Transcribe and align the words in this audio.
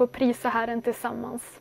få 0.00 0.06
prisa 0.06 0.48
Herren 0.48 0.82
tillsammans. 0.82 1.60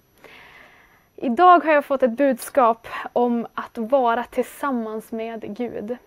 Idag 1.16 1.64
har 1.64 1.74
jag 1.74 1.86
fått 1.86 2.04
ett 2.04 2.18
budskap 2.18 2.88
om 3.14 3.48
att 3.54 3.78
vara 3.78 4.24
tillsammans 4.24 5.12
med 5.12 5.58
Gud. 5.58 5.98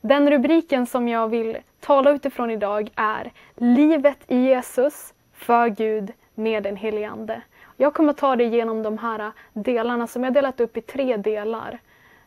Den 0.00 0.30
rubriken 0.30 0.86
som 0.86 1.08
jag 1.08 1.28
vill 1.28 1.56
tala 1.80 2.10
utifrån 2.10 2.50
idag 2.50 2.90
är 2.94 3.32
Livet 3.54 4.18
i 4.28 4.36
Jesus, 4.36 5.14
för 5.32 5.68
Gud, 5.68 6.12
med 6.34 6.62
den 6.62 6.76
helige 6.76 7.08
Ande. 7.08 7.42
Jag 7.76 7.94
kommer 7.94 8.12
ta 8.12 8.36
dig 8.36 8.46
igenom 8.46 8.82
de 8.82 8.98
här 8.98 9.32
delarna 9.52 10.06
som 10.06 10.24
jag 10.24 10.32
delat 10.32 10.60
upp 10.60 10.76
i 10.76 10.80
tre 10.80 11.16
delar. 11.16 11.78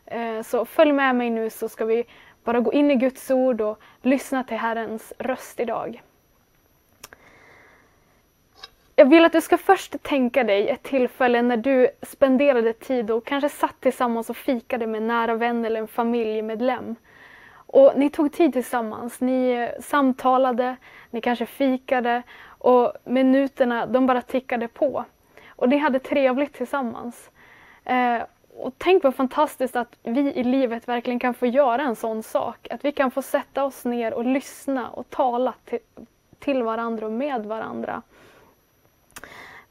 Eh, 0.06 0.42
så 0.42 0.64
följ 0.64 0.92
med 0.92 1.16
mig 1.16 1.30
nu 1.30 1.50
så 1.50 1.68
ska 1.68 1.84
vi 1.84 2.04
bara 2.44 2.60
gå 2.60 2.72
in 2.72 2.90
i 2.90 2.94
Guds 2.94 3.30
ord 3.30 3.60
och 3.60 3.80
lyssna 4.02 4.44
till 4.44 4.56
Herrens 4.56 5.12
röst 5.18 5.60
idag. 5.60 6.02
Jag 8.98 9.06
vill 9.06 9.24
att 9.24 9.32
du 9.32 9.40
ska 9.40 9.58
först 9.58 10.02
tänka 10.02 10.44
dig 10.44 10.68
ett 10.68 10.82
tillfälle 10.82 11.42
när 11.42 11.56
du 11.56 11.88
spenderade 12.02 12.72
tid 12.72 13.10
och 13.10 13.26
kanske 13.26 13.48
satt 13.48 13.80
tillsammans 13.80 14.30
och 14.30 14.36
fikade 14.36 14.86
med 14.86 15.00
en 15.00 15.06
nära 15.06 15.34
vän 15.34 15.64
eller 15.64 15.80
en 15.80 15.88
familjemedlem. 15.88 16.96
Och 17.50 17.92
ni 17.96 18.10
tog 18.10 18.32
tid 18.32 18.52
tillsammans, 18.52 19.20
ni 19.20 19.50
eh, 19.50 19.82
samtalade, 19.82 20.76
ni 21.10 21.20
kanske 21.20 21.46
fikade 21.46 22.22
och 22.46 22.92
minuterna 23.04 23.86
de 23.86 24.06
bara 24.06 24.22
tickade 24.22 24.68
på. 24.68 25.04
Och 25.48 25.68
ni 25.68 25.76
hade 25.76 25.98
trevligt 25.98 26.52
tillsammans. 26.52 27.30
Eh, 27.84 28.22
och 28.56 28.74
tänk 28.78 29.04
vad 29.04 29.14
fantastiskt 29.14 29.76
att 29.76 29.96
vi 30.02 30.32
i 30.32 30.44
livet 30.44 30.88
verkligen 30.88 31.18
kan 31.18 31.34
få 31.34 31.46
göra 31.46 31.82
en 31.82 31.96
sån 31.96 32.22
sak. 32.22 32.68
Att 32.70 32.84
vi 32.84 32.92
kan 32.92 33.10
få 33.10 33.22
sätta 33.22 33.64
oss 33.64 33.84
ner 33.84 34.14
och 34.14 34.24
lyssna 34.24 34.88
och 34.88 35.10
tala 35.10 35.54
till, 35.64 35.78
till 36.38 36.62
varandra 36.62 37.06
och 37.06 37.12
med 37.12 37.46
varandra. 37.46 38.02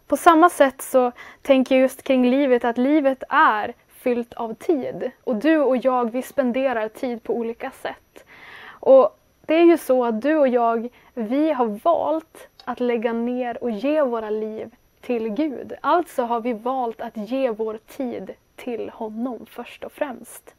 På 0.07 0.17
samma 0.17 0.49
sätt 0.49 0.81
så 0.81 1.11
tänker 1.41 1.75
jag 1.75 1.81
just 1.81 2.03
kring 2.03 2.29
livet 2.29 2.65
att 2.65 2.77
livet 2.77 3.23
är 3.29 3.73
fyllt 3.89 4.33
av 4.33 4.53
tid. 4.53 5.11
Och 5.23 5.35
du 5.35 5.57
och 5.57 5.77
jag, 5.77 6.11
vi 6.11 6.21
spenderar 6.21 6.87
tid 6.87 7.23
på 7.23 7.33
olika 7.33 7.71
sätt. 7.71 8.25
Och 8.67 9.19
det 9.45 9.55
är 9.55 9.63
ju 9.63 9.77
så 9.77 10.05
att 10.05 10.21
du 10.21 10.35
och 10.35 10.47
jag, 10.47 10.89
vi 11.13 11.51
har 11.51 11.65
valt 11.83 12.47
att 12.65 12.79
lägga 12.79 13.13
ner 13.13 13.63
och 13.63 13.71
ge 13.71 14.01
våra 14.01 14.29
liv 14.29 14.75
till 15.01 15.29
Gud. 15.29 15.73
Alltså 15.81 16.23
har 16.23 16.41
vi 16.41 16.53
valt 16.53 17.01
att 17.01 17.17
ge 17.17 17.49
vår 17.49 17.79
tid 17.87 18.33
till 18.55 18.89
honom 18.89 19.45
först 19.49 19.83
och 19.83 19.91
främst. 19.91 20.55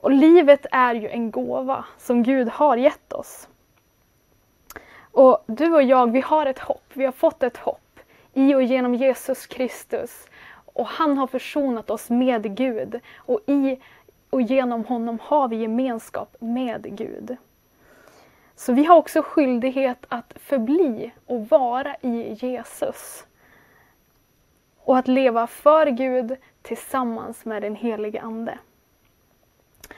Och 0.00 0.10
livet 0.10 0.66
är 0.72 0.94
ju 0.94 1.08
en 1.08 1.30
gåva 1.30 1.84
som 1.98 2.22
Gud 2.22 2.48
har 2.48 2.76
gett 2.76 3.12
oss. 3.12 3.48
Och 5.16 5.44
du 5.46 5.74
och 5.74 5.82
jag, 5.82 6.10
vi 6.12 6.20
har 6.20 6.46
ett 6.46 6.58
hopp. 6.58 6.92
Vi 6.94 7.04
har 7.04 7.12
fått 7.12 7.42
ett 7.42 7.56
hopp 7.56 8.00
i 8.34 8.54
och 8.54 8.62
genom 8.62 8.94
Jesus 8.94 9.46
Kristus. 9.46 10.26
Och 10.50 10.86
han 10.86 11.18
har 11.18 11.26
försonat 11.26 11.90
oss 11.90 12.10
med 12.10 12.56
Gud. 12.56 13.00
Och 13.16 13.40
i 13.46 13.80
och 14.30 14.42
genom 14.42 14.84
honom 14.84 15.18
har 15.22 15.48
vi 15.48 15.56
gemenskap 15.56 16.36
med 16.38 16.96
Gud. 16.98 17.36
Så 18.54 18.72
vi 18.72 18.84
har 18.84 18.96
också 18.96 19.22
skyldighet 19.22 19.98
att 20.08 20.32
förbli 20.36 21.12
och 21.26 21.48
vara 21.48 21.96
i 22.00 22.32
Jesus. 22.32 23.26
Och 24.78 24.98
att 24.98 25.08
leva 25.08 25.46
för 25.46 25.86
Gud 25.86 26.36
tillsammans 26.62 27.44
med 27.44 27.62
den 27.62 27.76
helige 27.76 28.20
Ande. 28.20 28.58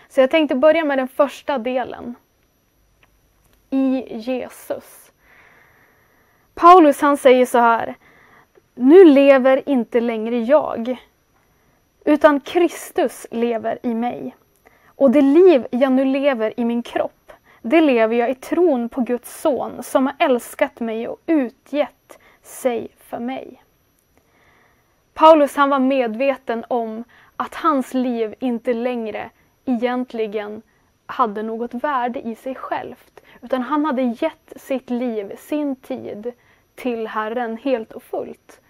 Så 0.09 0.21
jag 0.21 0.31
tänkte 0.31 0.55
börja 0.55 0.85
med 0.85 0.99
den 0.99 1.09
första 1.09 1.59
delen. 1.59 2.15
I 3.71 4.17
Jesus. 4.19 5.08
Paulus 6.59 7.01
han 7.01 7.17
säger 7.17 7.47
så 7.47 7.59
här. 7.59 7.95
Nu 8.75 9.05
lever 9.05 9.69
inte 9.69 10.01
längre 10.01 10.39
jag, 10.39 10.97
utan 12.05 12.41
Kristus 12.41 13.27
lever 13.31 13.79
i 13.83 13.95
mig. 13.95 14.37
Och 14.87 15.11
det 15.11 15.21
liv 15.21 15.67
jag 15.71 15.93
nu 15.93 16.05
lever 16.05 16.61
i 16.61 16.65
min 16.65 16.83
kropp, 16.83 17.33
det 17.63 17.81
lever 17.81 18.17
jag 18.17 18.31
i 18.31 18.35
tron 18.35 18.89
på 18.89 19.01
Guds 19.01 19.41
son 19.41 19.83
som 19.83 20.07
har 20.07 20.15
älskat 20.19 20.81
mig 20.81 21.09
och 21.09 21.21
utgett 21.27 22.19
sig 22.43 22.89
för 22.99 23.19
mig. 23.19 23.63
Paulus 25.15 25.57
han 25.57 25.71
var 25.71 25.79
medveten 25.79 26.65
om 26.69 27.05
att 27.37 27.55
hans 27.55 27.95
liv 27.95 28.35
inte 28.39 28.75
längre 28.75 29.31
egentligen 29.65 30.63
hade 31.07 31.43
något 31.43 31.75
värde 31.75 32.21
i 32.21 32.35
sig 32.35 32.55
självt. 32.55 33.21
Utan 33.41 33.63
han 33.63 33.85
hade 33.85 34.03
gett 34.03 34.53
sitt 34.57 34.91
liv, 34.91 35.33
sin 35.37 35.77
tid, 35.77 36.33
till 36.79 37.07
Herren 37.07 37.57
helt 37.57 37.93
och 37.93 38.03
fullt. 38.03 38.61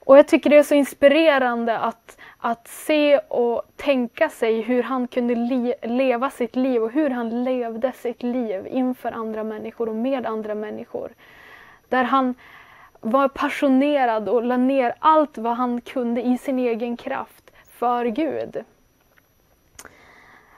Och 0.00 0.18
jag 0.18 0.28
tycker 0.28 0.50
det 0.50 0.56
är 0.56 0.62
så 0.62 0.74
inspirerande 0.74 1.78
att, 1.78 2.18
att 2.38 2.68
se 2.68 3.18
och 3.18 3.62
tänka 3.76 4.28
sig 4.28 4.60
hur 4.60 4.82
han 4.82 5.08
kunde 5.08 5.34
leva 5.82 6.30
sitt 6.30 6.56
liv 6.56 6.82
och 6.82 6.90
hur 6.90 7.10
han 7.10 7.44
levde 7.44 7.92
sitt 7.92 8.22
liv 8.22 8.66
inför 8.70 9.12
andra 9.12 9.44
människor 9.44 9.88
och 9.88 9.94
med 9.94 10.26
andra 10.26 10.54
människor. 10.54 11.12
Där 11.88 12.04
han 12.04 12.34
var 13.00 13.28
passionerad 13.28 14.28
och 14.28 14.42
la 14.42 14.56
ner 14.56 14.94
allt 14.98 15.38
vad 15.38 15.56
han 15.56 15.80
kunde 15.80 16.22
i 16.22 16.38
sin 16.38 16.58
egen 16.58 16.96
kraft 16.96 17.52
för 17.66 18.04
Gud. 18.04 18.64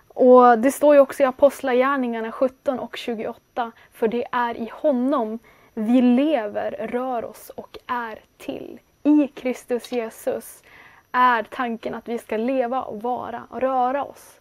Och 0.09 0.59
Det 0.59 0.73
står 0.73 0.95
ju 0.95 1.01
också 1.01 1.23
i 1.23 1.27
Apostlagärningarna 1.27 2.33
17 2.33 2.79
och 2.79 2.97
28, 2.97 3.73
för 3.93 4.09
det 4.09 4.25
är 4.33 4.57
i 4.57 4.71
honom 4.73 5.39
vi 5.81 6.03
lever, 6.03 6.71
rör 6.71 7.25
oss 7.25 7.51
och 7.51 7.79
är 7.87 8.19
till. 8.39 8.81
I 9.03 9.29
Kristus 9.29 9.93
Jesus 9.93 10.63
är 11.13 11.43
tanken 11.43 11.95
att 11.95 12.09
vi 12.09 12.19
ska 12.19 12.37
leva 12.37 12.83
och 12.83 13.03
vara 13.03 13.47
och 13.51 13.61
röra 13.61 14.05
oss. 14.05 14.41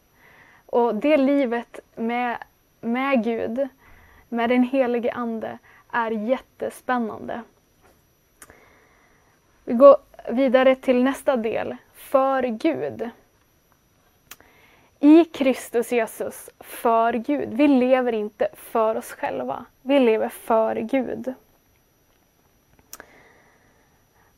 Och 0.66 0.96
det 0.96 1.18
livet 1.18 1.80
med, 1.96 2.38
med 2.82 3.24
Gud, 3.24 3.68
med 4.30 4.50
den 4.50 4.64
helige 4.64 5.12
Ande, 5.12 5.58
är 5.92 6.12
jättespännande. 6.12 7.42
Vi 9.64 9.74
går 9.74 9.98
vidare 10.30 10.76
till 10.76 11.04
nästa 11.04 11.38
del, 11.38 11.76
för 11.94 12.44
Gud. 12.44 13.10
I 15.00 15.26
Kristus 15.26 15.92
Jesus, 15.92 16.50
för 16.60 17.14
Gud. 17.14 17.54
Vi 17.54 17.68
lever 17.68 18.14
inte 18.14 18.48
för 18.54 18.96
oss 18.96 19.12
själva. 19.12 19.66
Vi 19.82 20.00
lever 20.00 20.30
för 20.30 20.76
Gud. 20.76 21.34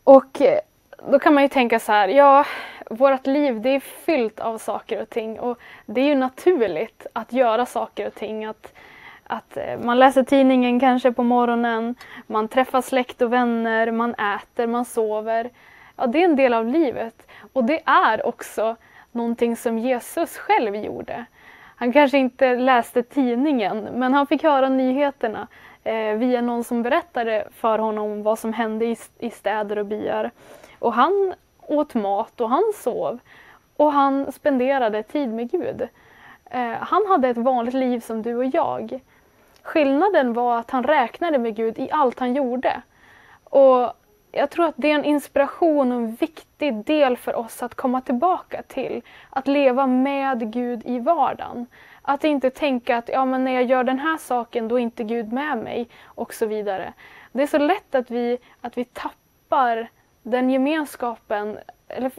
Och 0.03 0.41
eh, 0.41 0.59
då 1.11 1.19
kan 1.19 1.33
man 1.33 1.43
ju 1.43 1.49
tänka 1.49 1.79
så 1.79 1.91
här, 1.91 2.07
ja, 2.07 2.45
vårt 2.89 3.27
liv 3.27 3.61
det 3.61 3.69
är 3.69 3.79
fyllt 3.79 4.39
av 4.39 4.57
saker 4.57 5.01
och 5.01 5.09
ting 5.09 5.39
och 5.39 5.59
det 5.85 6.01
är 6.01 6.05
ju 6.05 6.15
naturligt 6.15 7.07
att 7.13 7.33
göra 7.33 7.65
saker 7.65 8.07
och 8.07 8.15
ting. 8.15 8.45
Att, 8.45 8.73
att 9.27 9.57
eh, 9.57 9.79
man 9.79 9.99
läser 9.99 10.23
tidningen 10.23 10.79
kanske 10.79 11.11
på 11.11 11.23
morgonen, 11.23 11.95
man 12.27 12.47
träffar 12.47 12.81
släkt 12.81 13.21
och 13.21 13.33
vänner, 13.33 13.91
man 13.91 14.13
äter, 14.13 14.67
man 14.67 14.85
sover. 14.85 15.49
Ja, 15.95 16.07
det 16.07 16.19
är 16.19 16.25
en 16.25 16.35
del 16.35 16.53
av 16.53 16.65
livet. 16.65 17.27
Och 17.53 17.63
det 17.63 17.81
är 17.85 18.25
också 18.25 18.75
någonting 19.11 19.55
som 19.55 19.77
Jesus 19.77 20.37
själv 20.37 20.75
gjorde. 20.75 21.25
Han 21.75 21.93
kanske 21.93 22.17
inte 22.17 22.55
läste 22.55 23.03
tidningen, 23.03 23.77
men 23.93 24.13
han 24.13 24.27
fick 24.27 24.43
höra 24.43 24.69
nyheterna 24.69 25.47
eh, 25.83 26.15
via 26.15 26.41
någon 26.41 26.63
som 26.63 26.83
berättade 26.83 27.47
för 27.55 27.79
honom 27.79 28.23
vad 28.23 28.39
som 28.39 28.53
hände 28.53 28.85
i, 28.85 28.97
i 29.19 29.29
städer 29.29 29.77
och 29.77 29.85
byar. 29.85 30.31
Och 30.79 30.93
han 30.93 31.33
åt 31.61 31.93
mat 31.93 32.41
och 32.41 32.49
han 32.49 32.63
sov. 32.75 33.19
Och 33.77 33.91
han 33.91 34.31
spenderade 34.31 35.03
tid 35.03 35.29
med 35.29 35.51
Gud. 35.51 35.87
Eh, 36.45 36.71
han 36.79 37.05
hade 37.07 37.29
ett 37.29 37.37
vanligt 37.37 37.73
liv 37.73 37.99
som 37.99 38.21
du 38.21 38.35
och 38.35 38.45
jag. 38.45 38.99
Skillnaden 39.63 40.33
var 40.33 40.59
att 40.59 40.71
han 40.71 40.83
räknade 40.83 41.37
med 41.37 41.55
Gud 41.55 41.79
i 41.79 41.91
allt 41.91 42.19
han 42.19 42.35
gjorde. 42.35 42.81
Och 43.43 43.93
jag 44.31 44.49
tror 44.49 44.65
att 44.65 44.75
det 44.77 44.91
är 44.91 44.95
en 44.95 45.05
inspiration 45.05 45.91
och 45.91 45.97
en 45.97 46.15
viktig 46.15 46.85
del 46.85 47.17
för 47.17 47.35
oss 47.35 47.63
att 47.63 47.75
komma 47.75 48.01
tillbaka 48.01 48.63
till. 48.67 49.01
Att 49.29 49.47
leva 49.47 49.87
med 49.87 50.53
Gud 50.53 50.81
i 50.85 50.99
vardagen. 50.99 51.65
Att 52.01 52.23
inte 52.23 52.49
tänka 52.49 52.97
att 52.97 53.09
ja, 53.09 53.25
men 53.25 53.43
när 53.43 53.51
jag 53.51 53.63
gör 53.63 53.83
den 53.83 53.99
här 53.99 54.17
saken 54.17 54.67
då 54.67 54.79
är 54.79 54.83
inte 54.83 55.03
Gud 55.03 55.33
med 55.33 55.57
mig 55.57 55.87
och 56.05 56.33
så 56.33 56.45
vidare. 56.45 56.93
Det 57.31 57.43
är 57.43 57.47
så 57.47 57.57
lätt 57.57 57.95
att 57.95 58.11
vi, 58.11 58.37
att 58.61 58.77
vi 58.77 58.85
tappar 58.85 59.89
den 60.23 60.49
gemenskapen. 60.49 61.57
Eller, 61.87 62.11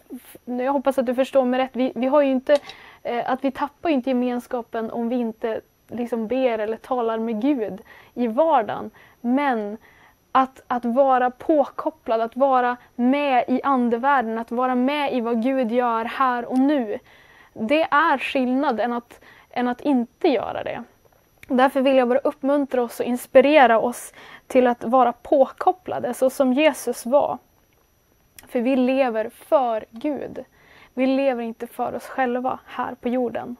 jag 0.44 0.72
hoppas 0.72 0.98
att 0.98 1.06
du 1.06 1.14
förstår 1.14 1.44
mig 1.44 1.60
rätt. 1.60 1.70
Vi, 1.72 1.92
vi 1.94 2.06
har 2.06 2.22
inte, 2.22 2.58
eh, 3.02 3.30
att 3.30 3.44
vi 3.44 3.50
tappar 3.50 3.90
inte 3.90 4.10
gemenskapen 4.10 4.90
om 4.90 5.08
vi 5.08 5.16
inte 5.16 5.60
liksom 5.88 6.26
ber 6.26 6.58
eller 6.58 6.76
talar 6.76 7.18
med 7.18 7.42
Gud 7.42 7.82
i 8.14 8.26
vardagen. 8.26 8.90
Men 9.20 9.76
att, 10.32 10.62
att 10.66 10.84
vara 10.84 11.30
påkopplad, 11.30 12.20
att 12.20 12.36
vara 12.36 12.76
med 12.94 13.44
i 13.48 13.62
andevärlden, 13.62 14.38
att 14.38 14.50
vara 14.50 14.74
med 14.74 15.14
i 15.14 15.20
vad 15.20 15.42
Gud 15.42 15.72
gör 15.72 16.04
här 16.04 16.44
och 16.44 16.58
nu. 16.58 16.98
Det 17.52 17.82
är 17.82 18.18
skillnad 18.18 18.80
än 18.80 18.92
att, 18.92 19.20
än 19.50 19.68
att 19.68 19.80
inte 19.80 20.28
göra 20.28 20.64
det. 20.64 20.84
Därför 21.48 21.80
vill 21.80 21.96
jag 21.96 22.08
bara 22.08 22.18
uppmuntra 22.18 22.82
oss 22.82 23.00
och 23.00 23.06
inspirera 23.06 23.78
oss 23.78 24.12
till 24.46 24.66
att 24.66 24.84
vara 24.84 25.12
påkopplade 25.12 26.14
så 26.14 26.30
som 26.30 26.52
Jesus 26.52 27.06
var. 27.06 27.38
För 28.48 28.60
vi 28.60 28.76
lever 28.76 29.28
för 29.28 29.84
Gud. 29.90 30.44
Vi 30.94 31.06
lever 31.06 31.42
inte 31.42 31.66
för 31.66 31.94
oss 31.94 32.06
själva 32.06 32.58
här 32.66 32.94
på 32.94 33.08
jorden. 33.08 33.56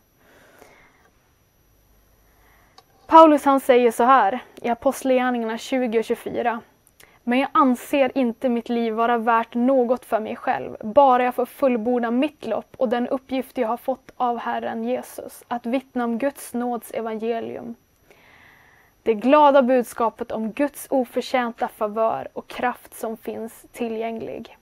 Paulus 3.12 3.44
han 3.44 3.60
säger 3.60 3.90
så 3.90 4.04
här 4.04 4.40
i 4.62 4.68
Apostlagärningarna 4.68 5.58
20 5.58 5.98
och 5.98 6.04
24. 6.04 6.60
Men 7.24 7.38
jag 7.38 7.48
anser 7.52 8.18
inte 8.18 8.48
mitt 8.48 8.68
liv 8.68 8.92
vara 8.92 9.18
värt 9.18 9.54
något 9.54 10.04
för 10.04 10.20
mig 10.20 10.36
själv, 10.36 10.76
bara 10.80 11.24
jag 11.24 11.34
får 11.34 11.46
fullborda 11.46 12.10
mitt 12.10 12.46
lopp 12.46 12.74
och 12.76 12.88
den 12.88 13.08
uppgift 13.08 13.58
jag 13.58 13.68
har 13.68 13.76
fått 13.76 14.12
av 14.16 14.38
Herren 14.38 14.84
Jesus, 14.84 15.44
att 15.48 15.66
vittna 15.66 16.04
om 16.04 16.18
Guds 16.18 16.54
nåds 16.54 16.90
evangelium. 16.90 17.74
Det 19.02 19.14
glada 19.14 19.62
budskapet 19.62 20.32
om 20.32 20.52
Guds 20.52 20.86
oförtjänta 20.90 21.68
favör 21.68 22.28
och 22.32 22.46
kraft 22.46 22.94
som 22.94 23.16
finns 23.16 23.66
tillgänglig. 23.72 24.56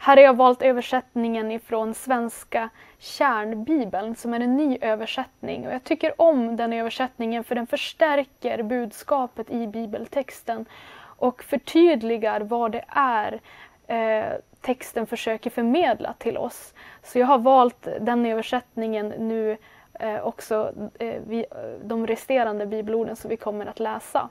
Här 0.00 0.16
har 0.16 0.24
jag 0.24 0.36
valt 0.36 0.62
översättningen 0.62 1.50
ifrån 1.50 1.94
Svenska 1.94 2.68
kärnbibeln 2.98 4.16
som 4.16 4.34
är 4.34 4.40
en 4.40 4.56
ny 4.56 4.78
översättning. 4.80 5.66
Och 5.66 5.72
jag 5.72 5.84
tycker 5.84 6.20
om 6.20 6.56
den 6.56 6.72
översättningen 6.72 7.44
för 7.44 7.54
den 7.54 7.66
förstärker 7.66 8.62
budskapet 8.62 9.50
i 9.50 9.66
bibeltexten 9.66 10.66
och 11.00 11.42
förtydligar 11.42 12.40
vad 12.40 12.72
det 12.72 12.84
är 12.88 13.40
eh, 13.86 14.32
texten 14.60 15.06
försöker 15.06 15.50
förmedla 15.50 16.12
till 16.12 16.38
oss. 16.38 16.74
Så 17.02 17.18
jag 17.18 17.26
har 17.26 17.38
valt 17.38 17.88
den 18.00 18.26
översättningen 18.26 19.08
nu 19.08 19.56
eh, 19.92 20.20
också, 20.20 20.72
eh, 20.98 21.14
vi, 21.26 21.46
de 21.84 22.06
resterande 22.06 22.66
bibelorden 22.66 23.16
som 23.16 23.30
vi 23.30 23.36
kommer 23.36 23.66
att 23.66 23.80
läsa. 23.80 24.28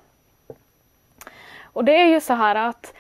Och 1.64 1.86
det 1.86 2.02
är 2.02 2.06
ju 2.06 2.22
så 2.22 2.34
här 2.34 2.56
att 2.56 2.94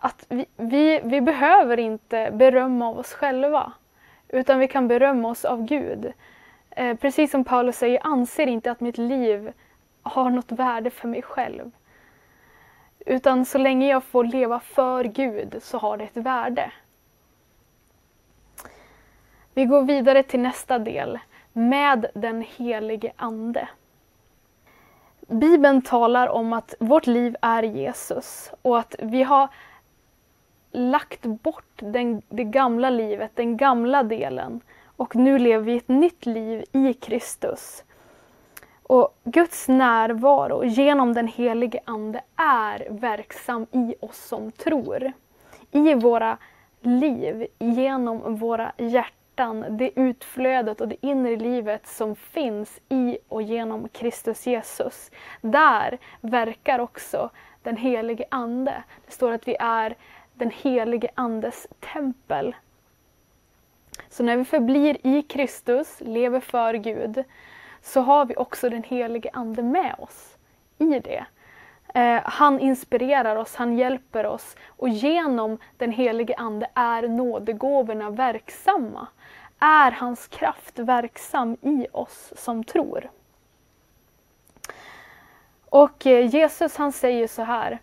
att 0.00 0.26
vi, 0.28 0.46
vi, 0.56 1.00
vi 1.04 1.20
behöver 1.20 1.78
inte 1.78 2.30
berömma 2.32 2.88
oss 2.88 3.12
själva, 3.12 3.72
utan 4.28 4.58
vi 4.58 4.68
kan 4.68 4.88
berömma 4.88 5.28
oss 5.28 5.44
av 5.44 5.64
Gud. 5.64 6.12
Eh, 6.70 6.96
precis 6.96 7.30
som 7.30 7.44
Paulus 7.44 7.76
säger, 7.76 7.94
jag 7.94 8.12
anser 8.12 8.46
inte 8.46 8.70
att 8.70 8.80
mitt 8.80 8.98
liv 8.98 9.52
har 10.02 10.30
något 10.30 10.52
värde 10.52 10.90
för 10.90 11.08
mig 11.08 11.22
själv. 11.22 11.70
Utan 13.06 13.44
så 13.44 13.58
länge 13.58 13.88
jag 13.88 14.04
får 14.04 14.24
leva 14.24 14.60
för 14.60 15.04
Gud 15.04 15.56
så 15.62 15.78
har 15.78 15.96
det 15.96 16.04
ett 16.04 16.16
värde. 16.16 16.72
Vi 19.54 19.64
går 19.64 19.82
vidare 19.82 20.22
till 20.22 20.40
nästa 20.40 20.78
del, 20.78 21.18
med 21.52 22.06
den 22.14 22.44
helige 22.56 23.12
Ande. 23.16 23.68
Bibeln 25.28 25.82
talar 25.82 26.28
om 26.28 26.52
att 26.52 26.74
vårt 26.80 27.06
liv 27.06 27.36
är 27.42 27.62
Jesus 27.62 28.52
och 28.62 28.78
att 28.78 28.94
vi 28.98 29.22
har 29.22 29.48
lagt 30.70 31.22
bort 31.22 31.72
den, 31.76 32.22
det 32.28 32.44
gamla 32.44 32.90
livet, 32.90 33.30
den 33.34 33.56
gamla 33.56 34.02
delen. 34.02 34.60
Och 34.96 35.16
nu 35.16 35.38
lever 35.38 35.64
vi 35.64 35.76
ett 35.76 35.88
nytt 35.88 36.26
liv 36.26 36.64
i 36.72 36.94
Kristus. 36.94 37.84
Och 38.82 39.18
Guds 39.24 39.68
närvaro 39.68 40.64
genom 40.64 41.14
den 41.14 41.28
helige 41.28 41.80
Ande 41.84 42.20
är 42.36 42.86
verksam 42.90 43.66
i 43.72 43.94
oss 44.00 44.18
som 44.18 44.52
tror. 44.52 45.12
I 45.70 45.94
våra 45.94 46.38
liv, 46.80 47.46
genom 47.58 48.36
våra 48.36 48.72
hjärtan, 48.76 49.64
det 49.70 49.90
utflödet 50.00 50.80
och 50.80 50.88
det 50.88 51.06
inre 51.06 51.36
livet 51.36 51.86
som 51.86 52.16
finns 52.16 52.80
i 52.88 53.18
och 53.28 53.42
genom 53.42 53.88
Kristus 53.88 54.46
Jesus. 54.46 55.10
Där 55.40 55.98
verkar 56.20 56.78
också 56.78 57.30
den 57.62 57.76
helige 57.76 58.24
Ande. 58.30 58.82
Det 59.06 59.12
står 59.12 59.32
att 59.32 59.48
vi 59.48 59.56
är 59.60 59.96
den 60.38 60.50
helige 60.50 61.08
Andes 61.14 61.66
tempel. 61.80 62.54
Så 64.08 64.22
när 64.22 64.36
vi 64.36 64.44
förblir 64.44 65.06
i 65.06 65.22
Kristus, 65.22 65.96
lever 66.00 66.40
för 66.40 66.74
Gud, 66.74 67.24
så 67.82 68.00
har 68.00 68.24
vi 68.24 68.36
också 68.36 68.70
den 68.70 68.82
helige 68.82 69.30
Ande 69.32 69.62
med 69.62 69.94
oss 69.98 70.36
i 70.78 70.98
det. 70.98 71.26
Eh, 71.94 72.20
han 72.24 72.60
inspirerar 72.60 73.36
oss, 73.36 73.54
han 73.54 73.78
hjälper 73.78 74.26
oss 74.26 74.56
och 74.66 74.88
genom 74.88 75.58
den 75.76 75.92
helige 75.92 76.34
Ande 76.36 76.66
är 76.74 77.08
nådegåvorna 77.08 78.10
verksamma. 78.10 79.06
Är 79.58 79.90
hans 79.90 80.28
kraft 80.28 80.78
verksam 80.78 81.56
i 81.62 81.86
oss 81.92 82.32
som 82.36 82.64
tror. 82.64 83.10
Och 85.68 86.06
eh, 86.06 86.34
Jesus 86.34 86.76
han 86.76 86.92
säger 86.92 87.28
så 87.28 87.42
här 87.42 87.78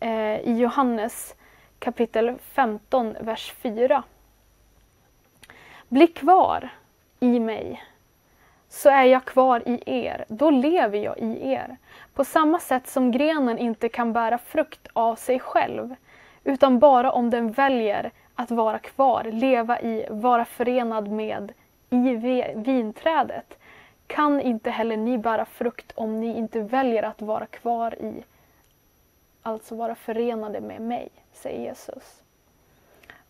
eh, 0.00 0.40
i 0.40 0.56
Johannes 0.58 1.34
kapitel 1.84 2.34
15, 2.38 3.16
vers 3.20 3.52
4. 3.62 4.02
Bli 5.88 6.06
kvar 6.06 6.68
i 7.20 7.40
mig, 7.40 7.82
så 8.68 8.90
är 8.90 9.04
jag 9.04 9.24
kvar 9.24 9.68
i 9.68 9.82
er. 9.86 10.24
Då 10.28 10.50
lever 10.50 10.98
jag 10.98 11.18
i 11.18 11.52
er. 11.52 11.76
På 12.14 12.24
samma 12.24 12.58
sätt 12.58 12.86
som 12.86 13.10
grenen 13.10 13.58
inte 13.58 13.88
kan 13.88 14.12
bära 14.12 14.38
frukt 14.38 14.88
av 14.92 15.16
sig 15.16 15.40
själv, 15.40 15.94
utan 16.44 16.78
bara 16.78 17.12
om 17.12 17.30
den 17.30 17.52
väljer 17.52 18.10
att 18.34 18.50
vara 18.50 18.78
kvar, 18.78 19.24
leva 19.24 19.80
i, 19.80 20.06
vara 20.10 20.44
förenad 20.44 21.08
med 21.08 21.52
i 21.90 22.14
vinträdet, 22.56 23.58
kan 24.06 24.40
inte 24.40 24.70
heller 24.70 24.96
ni 24.96 25.18
bära 25.18 25.44
frukt 25.44 25.92
om 25.94 26.20
ni 26.20 26.36
inte 26.36 26.60
väljer 26.60 27.02
att 27.02 27.22
vara 27.22 27.46
kvar 27.46 27.94
i, 27.94 28.24
alltså 29.44 29.74
vara 29.74 29.94
förenade 29.94 30.60
med 30.60 30.80
mig 30.80 31.08
säger 31.32 31.60
Jesus. 31.60 32.22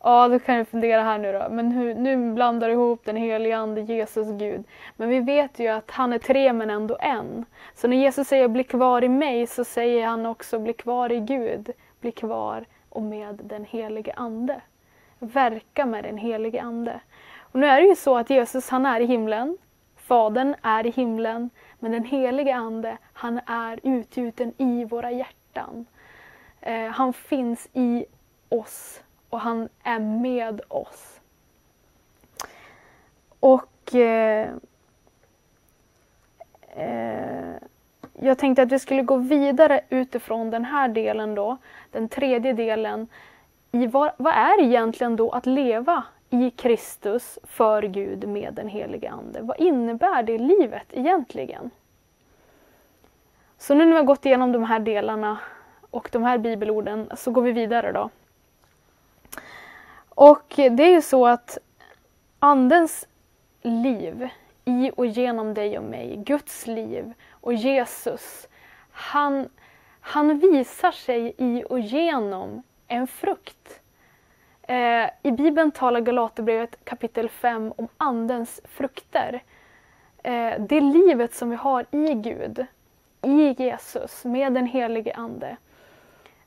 Ja, 0.03 0.29
då 0.29 0.39
kan 0.39 0.59
du 0.59 0.65
fundera 0.65 1.03
här 1.03 1.19
nu 1.19 1.33
då. 1.33 1.47
Men 1.51 1.73
hur, 1.73 1.95
nu 1.95 2.33
blandar 2.33 2.69
du 2.69 2.75
ihop 2.75 3.01
den 3.05 3.17
helige 3.17 3.57
Ande, 3.57 3.81
Jesus, 3.81 4.29
Gud. 4.29 4.65
Men 4.97 5.09
vi 5.09 5.21
vet 5.21 5.59
ju 5.59 5.69
att 5.69 5.91
han 5.91 6.13
är 6.13 6.19
tre 6.19 6.53
men 6.53 6.71
ändå 6.71 6.97
en. 7.01 7.45
Så 7.75 7.89
när 7.89 7.97
Jesus 7.97 8.29
säger 8.29 8.49
bli 8.49 8.65
kvar 8.65 9.05
i 9.05 9.09
mig 9.09 9.47
så 9.47 9.65
säger 9.65 10.07
han 10.07 10.27
också 10.27 10.59
bli 10.59 10.73
kvar 10.73 11.13
i 11.13 11.21
Gud. 11.21 11.71
Bli 12.01 12.13
kvar 12.13 12.65
och 12.89 13.03
med 13.03 13.41
den 13.45 13.65
helige 13.65 14.13
Ande. 14.17 14.61
Verka 15.19 15.87
med 15.87 16.05
den 16.05 16.19
helige 16.19 16.63
Ande. 16.63 17.01
Och 17.41 17.61
nu 17.61 17.67
är 17.67 17.81
det 17.81 17.89
ju 17.89 17.97
så 17.97 18.17
att 18.17 18.31
Jesus 18.31 18.69
han 18.69 18.87
är 18.87 19.01
i 19.01 19.07
himlen. 19.07 19.59
Fadern 19.97 20.55
är 20.63 20.87
i 20.87 20.91
himlen. 20.91 21.51
Men 21.79 21.93
den 21.93 22.05
helige 22.05 22.55
Ande 22.55 22.97
han 23.13 23.41
är 23.47 23.81
utgjuten 23.83 24.53
i 24.59 24.85
våra 24.85 25.11
hjärtan. 25.11 25.87
Eh, 26.67 26.87
han 26.87 27.13
finns 27.13 27.69
i 27.73 28.05
oss 28.49 29.03
och 29.31 29.41
han 29.41 29.69
är 29.83 29.99
med 29.99 30.61
oss. 30.69 31.21
Och 33.41 33.95
eh, 33.95 34.49
eh, 36.77 37.55
jag 38.21 38.39
tänkte 38.39 38.63
att 38.63 38.73
vi 38.73 38.79
skulle 38.79 39.03
gå 39.03 39.17
vidare 39.17 39.81
utifrån 39.89 40.51
den 40.51 40.65
här 40.65 40.89
delen 40.89 41.35
då, 41.35 41.57
den 41.91 42.09
tredje 42.09 42.53
delen. 42.53 43.09
I 43.73 43.87
vad, 43.87 44.11
vad 44.17 44.35
är 44.35 44.63
egentligen 44.63 45.17
då 45.17 45.31
att 45.31 45.47
leva 45.47 46.05
i 46.31 46.51
Kristus 46.51 47.39
för 47.43 47.83
Gud 47.83 48.29
med 48.29 48.55
den 48.55 48.69
helige 48.69 49.11
Ande? 49.11 49.43
Vad 49.43 49.61
innebär 49.61 50.23
det 50.23 50.39
livet 50.39 50.87
egentligen? 50.91 51.71
Så 53.59 53.75
nu 53.75 53.85
när 53.85 53.93
vi 53.93 53.99
har 53.99 54.05
gått 54.05 54.27
igenom 54.27 54.53
de 54.53 54.65
här 54.65 54.81
delarna 54.81 55.39
och 55.95 56.09
de 56.13 56.23
här 56.23 56.39
bibelorden 56.39 57.11
så 57.17 57.31
går 57.31 57.43
vi 57.43 57.53
vidare 57.53 57.93
då. 57.93 58.11
Och 60.09 60.53
det 60.57 60.83
är 60.83 60.91
ju 60.91 61.03
så 61.03 61.27
att 61.27 61.59
Andens 62.39 63.07
liv 63.63 64.29
i 64.65 64.91
och 64.97 65.07
genom 65.07 65.55
dig 65.55 65.79
och 65.79 65.85
mig, 65.85 66.17
Guds 66.17 66.67
liv 66.67 67.13
och 67.31 67.55
Jesus, 67.55 68.49
han, 68.91 69.49
han 70.01 70.39
visar 70.39 70.91
sig 70.91 71.35
i 71.39 71.65
och 71.69 71.81
genom 71.81 72.63
en 72.89 73.07
frukt. 73.07 73.81
Eh, 74.63 75.11
I 75.23 75.31
Bibeln 75.31 75.71
talar 75.71 76.01
Galaterbrevet 76.01 76.85
kapitel 76.85 77.29
5 77.29 77.73
om 77.77 77.89
Andens 77.97 78.61
frukter. 78.65 79.43
Eh, 80.23 80.53
det 80.59 80.81
livet 80.81 81.35
som 81.35 81.51
vi 81.51 81.57
har 81.57 81.87
i 81.91 82.15
Gud, 82.15 82.67
i 83.23 83.55
Jesus, 83.59 84.25
med 84.25 84.53
den 84.53 84.67
helige 84.67 85.15
Ande. 85.15 85.57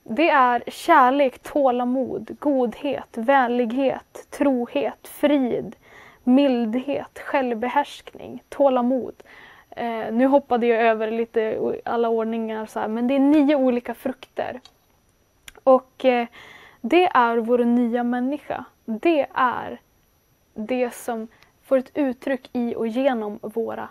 Det 0.10 0.30
är 0.30 0.64
kärlek, 0.68 1.40
tålamod, 1.40 2.36
godhet, 2.40 3.18
vänlighet, 3.18 4.28
trohet, 4.30 5.08
frid, 5.08 5.76
mildhet, 6.24 7.20
självbehärskning, 7.20 8.44
tålamod. 8.50 9.14
Eh, 9.70 10.12
nu 10.12 10.26
hoppade 10.26 10.68
jag 10.68 10.82
över 10.82 11.12
lite 11.12 11.60
alla 11.86 12.10
ordningar, 12.10 12.66
så 12.66 12.80
här, 12.80 12.88
men 12.88 13.08
det 13.08 13.16
är 13.16 13.20
nio 13.20 13.56
olika 13.56 13.94
frukter. 13.94 14.62
Och 15.64 16.06
eh, 16.06 16.28
det 16.82 17.08
är 17.08 17.38
vår 17.38 17.60
nya 17.60 18.04
människa. 18.04 18.66
Det 18.86 19.28
är 19.34 19.82
det 20.54 20.94
som 20.94 21.28
får 21.64 21.78
ett 21.78 21.92
uttryck 21.94 22.50
i 22.54 22.76
och 22.76 22.88
genom 22.88 23.40
våra 23.42 23.90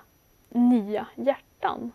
nya 0.48 1.06
hjärtan. 1.14 1.92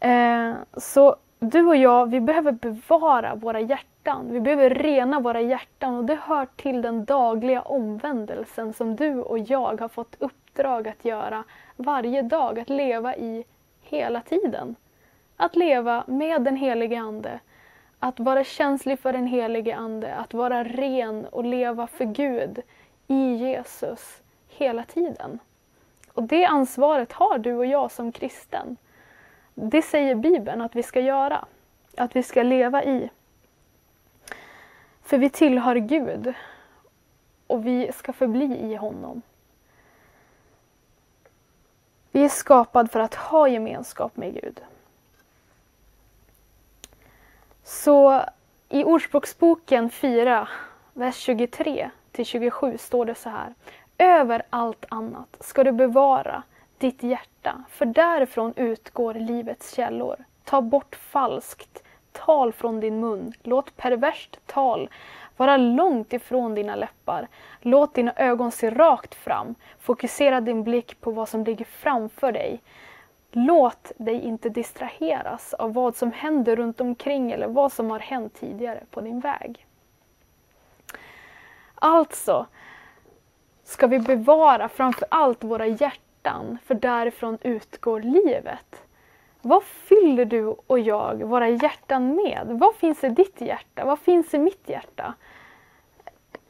Eh, 0.00 0.54
så 0.76 1.16
du 1.50 1.66
och 1.66 1.76
jag, 1.76 2.10
vi 2.10 2.20
behöver 2.20 2.52
bevara 2.52 3.34
våra 3.34 3.60
hjärtan. 3.60 4.32
Vi 4.32 4.40
behöver 4.40 4.70
rena 4.70 5.20
våra 5.20 5.40
hjärtan 5.40 5.94
och 5.94 6.04
det 6.04 6.18
hör 6.22 6.46
till 6.56 6.82
den 6.82 7.04
dagliga 7.04 7.62
omvändelsen 7.62 8.72
som 8.72 8.96
du 8.96 9.20
och 9.20 9.38
jag 9.38 9.80
har 9.80 9.88
fått 9.88 10.16
uppdrag 10.18 10.88
att 10.88 11.04
göra 11.04 11.44
varje 11.76 12.22
dag, 12.22 12.58
att 12.58 12.68
leva 12.68 13.16
i 13.16 13.44
hela 13.82 14.20
tiden. 14.20 14.76
Att 15.36 15.56
leva 15.56 16.04
med 16.06 16.42
den 16.42 16.56
helige 16.56 16.98
Ande, 16.98 17.40
att 17.98 18.20
vara 18.20 18.44
känslig 18.44 18.98
för 18.98 19.12
den 19.12 19.26
helige 19.26 19.76
Ande, 19.76 20.14
att 20.14 20.34
vara 20.34 20.64
ren 20.64 21.26
och 21.26 21.44
leva 21.44 21.86
för 21.86 22.04
Gud 22.04 22.62
i 23.06 23.34
Jesus 23.34 24.22
hela 24.48 24.82
tiden. 24.82 25.38
Och 26.12 26.22
det 26.22 26.44
ansvaret 26.44 27.12
har 27.12 27.38
du 27.38 27.54
och 27.54 27.66
jag 27.66 27.90
som 27.90 28.12
kristen. 28.12 28.76
Det 29.58 29.82
säger 29.82 30.14
Bibeln 30.14 30.60
att 30.60 30.76
vi 30.76 30.82
ska 30.82 31.00
göra, 31.00 31.44
att 31.96 32.16
vi 32.16 32.22
ska 32.22 32.42
leva 32.42 32.84
i. 32.84 33.10
För 35.02 35.18
vi 35.18 35.30
tillhör 35.30 35.76
Gud 35.76 36.34
och 37.46 37.66
vi 37.66 37.92
ska 37.92 38.12
förbli 38.12 38.72
i 38.72 38.74
honom. 38.74 39.22
Vi 42.12 42.24
är 42.24 42.28
skapade 42.28 42.88
för 42.88 43.00
att 43.00 43.14
ha 43.14 43.48
gemenskap 43.48 44.16
med 44.16 44.34
Gud. 44.34 44.60
Så 47.64 48.22
i 48.68 48.84
Ordspråksboken 48.84 49.90
4, 49.90 50.48
vers 50.92 51.16
23 51.16 51.90
till 52.12 52.24
27 52.26 52.78
står 52.78 53.04
det 53.04 53.14
så 53.14 53.28
här. 53.28 53.54
Över 53.98 54.42
allt 54.50 54.84
annat 54.88 55.36
ska 55.40 55.64
du 55.64 55.72
bevara 55.72 56.42
ditt 56.78 57.02
hjärta, 57.02 57.64
för 57.68 57.86
därifrån 57.86 58.52
utgår 58.56 59.14
livets 59.14 59.74
källor. 59.74 60.16
Ta 60.44 60.62
bort 60.62 60.96
falskt 60.96 61.82
tal 62.12 62.52
från 62.52 62.80
din 62.80 63.00
mun. 63.00 63.32
Låt 63.42 63.76
perverst 63.76 64.40
tal 64.46 64.90
vara 65.36 65.56
långt 65.56 66.12
ifrån 66.12 66.54
dina 66.54 66.76
läppar. 66.76 67.28
Låt 67.60 67.94
dina 67.94 68.12
ögon 68.16 68.52
se 68.52 68.70
rakt 68.70 69.14
fram. 69.14 69.54
Fokusera 69.78 70.40
din 70.40 70.64
blick 70.64 71.00
på 71.00 71.10
vad 71.10 71.28
som 71.28 71.44
ligger 71.44 71.64
framför 71.64 72.32
dig. 72.32 72.60
Låt 73.30 73.92
dig 73.96 74.20
inte 74.20 74.48
distraheras 74.48 75.54
av 75.54 75.72
vad 75.74 75.96
som 75.96 76.12
händer 76.12 76.56
runt 76.56 76.80
omkring 76.80 77.32
eller 77.32 77.48
vad 77.48 77.72
som 77.72 77.90
har 77.90 77.98
hänt 77.98 78.34
tidigare 78.34 78.82
på 78.90 79.00
din 79.00 79.20
väg. 79.20 79.66
Alltså 81.74 82.46
ska 83.64 83.86
vi 83.86 83.98
bevara 83.98 84.68
framför 84.68 85.06
allt 85.10 85.44
våra 85.44 85.66
hjärtan, 85.66 86.05
för 86.64 86.74
därifrån 86.74 87.38
utgår 87.42 88.00
livet. 88.00 88.86
Vad 89.42 89.62
fyller 89.62 90.24
du 90.24 90.46
och 90.66 90.78
jag 90.78 91.22
våra 91.22 91.48
hjärtan 91.48 92.14
med? 92.14 92.46
Vad 92.50 92.74
finns 92.74 93.04
i 93.04 93.08
ditt 93.08 93.40
hjärta? 93.40 93.84
Vad 93.84 93.98
finns 93.98 94.34
i 94.34 94.38
mitt 94.38 94.68
hjärta? 94.68 95.14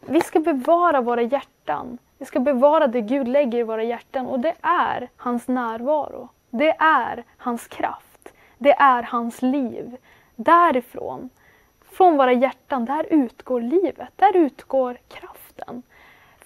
Vi 0.00 0.21
ska 0.21 0.40
bevara 0.40 1.00
våra 1.00 1.23
hjärtan. 1.23 1.99
Vi 2.18 2.25
ska 2.25 2.40
bevara 2.40 2.87
det 2.87 3.00
Gud 3.00 3.28
lägger 3.28 3.59
i 3.59 3.62
våra 3.62 3.83
hjärtan 3.83 4.26
och 4.26 4.40
det 4.40 4.54
är 4.62 5.09
hans 5.16 5.49
närvaro. 5.49 6.28
Det 6.50 6.71
är 6.78 7.25
hans 7.37 7.66
kraft. 7.66 8.33
Det 8.59 8.73
är 8.73 9.02
hans 9.02 9.42
liv. 9.42 9.97
Därifrån, 10.37 11.30
från 11.92 12.16
våra 12.16 12.33
hjärtan, 12.33 12.85
där 12.85 13.06
utgår 13.11 13.61
livet. 13.61 14.11
Där 14.16 14.37
utgår 14.37 14.99
kraften. 15.09 15.83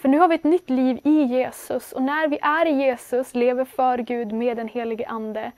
För 0.01 0.09
nu 0.09 0.19
har 0.19 0.29
vi 0.29 0.35
ett 0.35 0.45
nytt 0.45 0.71
liv 0.71 1.01
i 1.05 1.23
Jesus 1.23 1.93
och 1.93 2.03
när 2.03 2.29
vi 2.29 2.39
är 2.43 2.67
i 2.67 2.73
Jesus, 2.73 3.35
lever 3.35 3.65
för 3.65 3.99
Gud 3.99 4.33
med 4.33 4.57
den 4.57 4.69
helige 4.69 5.09
Ande, 5.09 5.53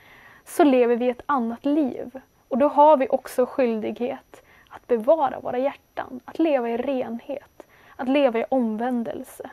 så 0.45 0.65
lever 0.65 0.97
vi 0.97 1.09
ett 1.09 1.23
annat 1.27 1.65
liv. 1.65 2.21
Och 2.49 2.59
då 2.59 2.69
har 2.69 2.97
vi 2.97 3.09
också 3.11 3.47
skyldighet 3.47 4.43
att 4.69 4.87
bevara 4.87 5.41
våra 5.41 5.59
hjärtan, 5.59 6.21
att 6.25 6.39
leva 6.39 6.71
i 6.71 6.77
renhet, 6.77 7.67
att 7.97 8.09
leva 8.09 8.39
i 8.39 8.45
omvändelse. 8.49 9.51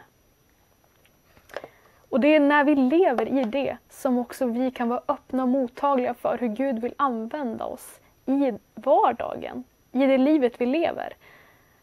Och 2.09 2.19
det 2.19 2.35
är 2.35 2.39
när 2.39 2.63
vi 2.63 2.75
lever 2.75 3.27
i 3.39 3.43
det 3.43 3.77
som 3.89 4.17
också 4.17 4.45
vi 4.45 4.71
kan 4.71 4.89
vara 4.89 5.01
öppna 5.07 5.43
och 5.43 5.49
mottagliga 5.49 6.13
för 6.13 6.37
hur 6.37 6.47
Gud 6.47 6.81
vill 6.81 6.93
använda 6.97 7.65
oss 7.65 7.99
i 8.25 8.53
vardagen, 8.75 9.63
i 9.91 10.05
det 10.05 10.17
livet 10.17 10.61
vi 10.61 10.65
lever. 10.65 11.13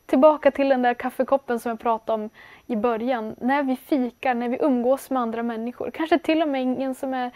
Tillbaka 0.06 0.50
till 0.50 0.68
den 0.68 0.82
där 0.82 0.94
kaffekoppen 0.94 1.60
som 1.60 1.70
jag 1.70 1.80
pratade 1.80 2.22
om 2.22 2.30
i 2.66 2.76
början. 2.76 3.36
När 3.40 3.62
vi 3.62 3.76
fikar, 3.76 4.34
när 4.34 4.48
vi 4.48 4.58
umgås 4.60 5.10
med 5.10 5.22
andra 5.22 5.42
människor. 5.42 5.90
Kanske 5.90 6.18
till 6.18 6.42
och 6.42 6.48
med 6.48 6.62
ingen 6.62 6.94
som 6.94 7.14
är, 7.14 7.30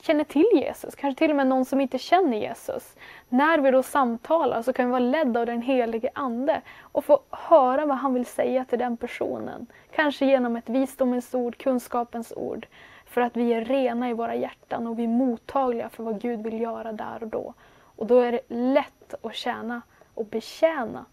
känner 0.00 0.24
till 0.24 0.46
Jesus. 0.54 0.94
Kanske 0.94 1.18
till 1.18 1.30
och 1.30 1.36
med 1.36 1.46
någon 1.46 1.64
som 1.64 1.80
inte 1.80 1.98
känner 1.98 2.38
Jesus. 2.38 2.96
När 3.28 3.58
vi 3.58 3.70
då 3.70 3.82
samtalar 3.82 4.62
så 4.62 4.72
kan 4.72 4.86
vi 4.86 4.90
vara 4.90 5.00
ledda 5.00 5.40
av 5.40 5.46
den 5.46 5.62
helige 5.62 6.10
Ande 6.14 6.60
och 6.80 7.04
få 7.04 7.20
höra 7.30 7.86
vad 7.86 7.96
han 7.96 8.14
vill 8.14 8.26
säga 8.26 8.64
till 8.64 8.78
den 8.78 8.96
personen. 8.96 9.66
Kanske 9.94 10.26
genom 10.26 10.56
ett 10.56 10.68
visdomens 10.68 11.34
ord, 11.34 11.56
kunskapens 11.56 12.32
ord. 12.36 12.66
För 13.06 13.20
att 13.20 13.36
vi 13.36 13.52
är 13.52 13.64
rena 13.64 14.10
i 14.10 14.12
våra 14.12 14.34
hjärtan 14.34 14.86
och 14.86 14.98
vi 14.98 15.04
är 15.04 15.08
mottagliga 15.08 15.88
för 15.88 16.02
vad 16.02 16.20
Gud 16.20 16.42
vill 16.42 16.60
göra 16.60 16.92
där 16.92 17.18
och 17.20 17.28
då. 17.28 17.54
Och 17.96 18.06
då 18.06 18.20
är 18.20 18.32
det 18.32 18.40
lätt 18.48 19.14
att 19.22 19.34
tjäna 19.34 19.82
och 20.14 20.26
betjäna 20.26 21.04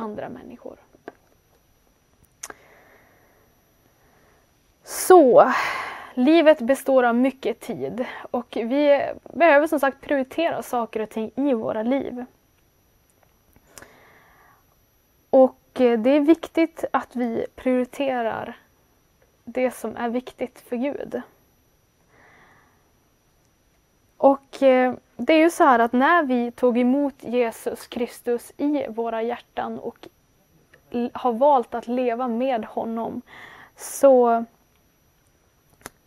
andra 0.00 0.28
människor. 0.28 0.76
Så, 4.84 5.52
livet 6.14 6.60
består 6.60 7.02
av 7.02 7.14
mycket 7.14 7.60
tid 7.60 8.04
och 8.30 8.46
vi 8.56 9.12
behöver 9.22 9.66
som 9.66 9.80
sagt 9.80 10.00
prioritera 10.00 10.62
saker 10.62 11.00
och 11.00 11.10
ting 11.10 11.30
i 11.36 11.54
våra 11.54 11.82
liv. 11.82 12.24
Och 15.30 15.80
eh, 15.80 15.98
det 15.98 16.10
är 16.10 16.20
viktigt 16.20 16.84
att 16.92 17.16
vi 17.16 17.46
prioriterar 17.54 18.56
det 19.44 19.70
som 19.70 19.96
är 19.96 20.08
viktigt 20.08 20.60
för 20.60 20.76
Gud. 20.76 21.22
Och 24.16 24.62
eh, 24.62 24.94
det 25.20 25.32
är 25.32 25.38
ju 25.38 25.50
så 25.50 25.64
här 25.64 25.78
att 25.78 25.92
när 25.92 26.22
vi 26.22 26.50
tog 26.50 26.78
emot 26.78 27.14
Jesus 27.18 27.86
Kristus 27.86 28.52
i 28.56 28.86
våra 28.88 29.22
hjärtan 29.22 29.78
och 29.78 30.08
har 31.12 31.32
valt 31.32 31.74
att 31.74 31.88
leva 31.88 32.28
med 32.28 32.64
honom 32.64 33.22
så, 33.76 34.44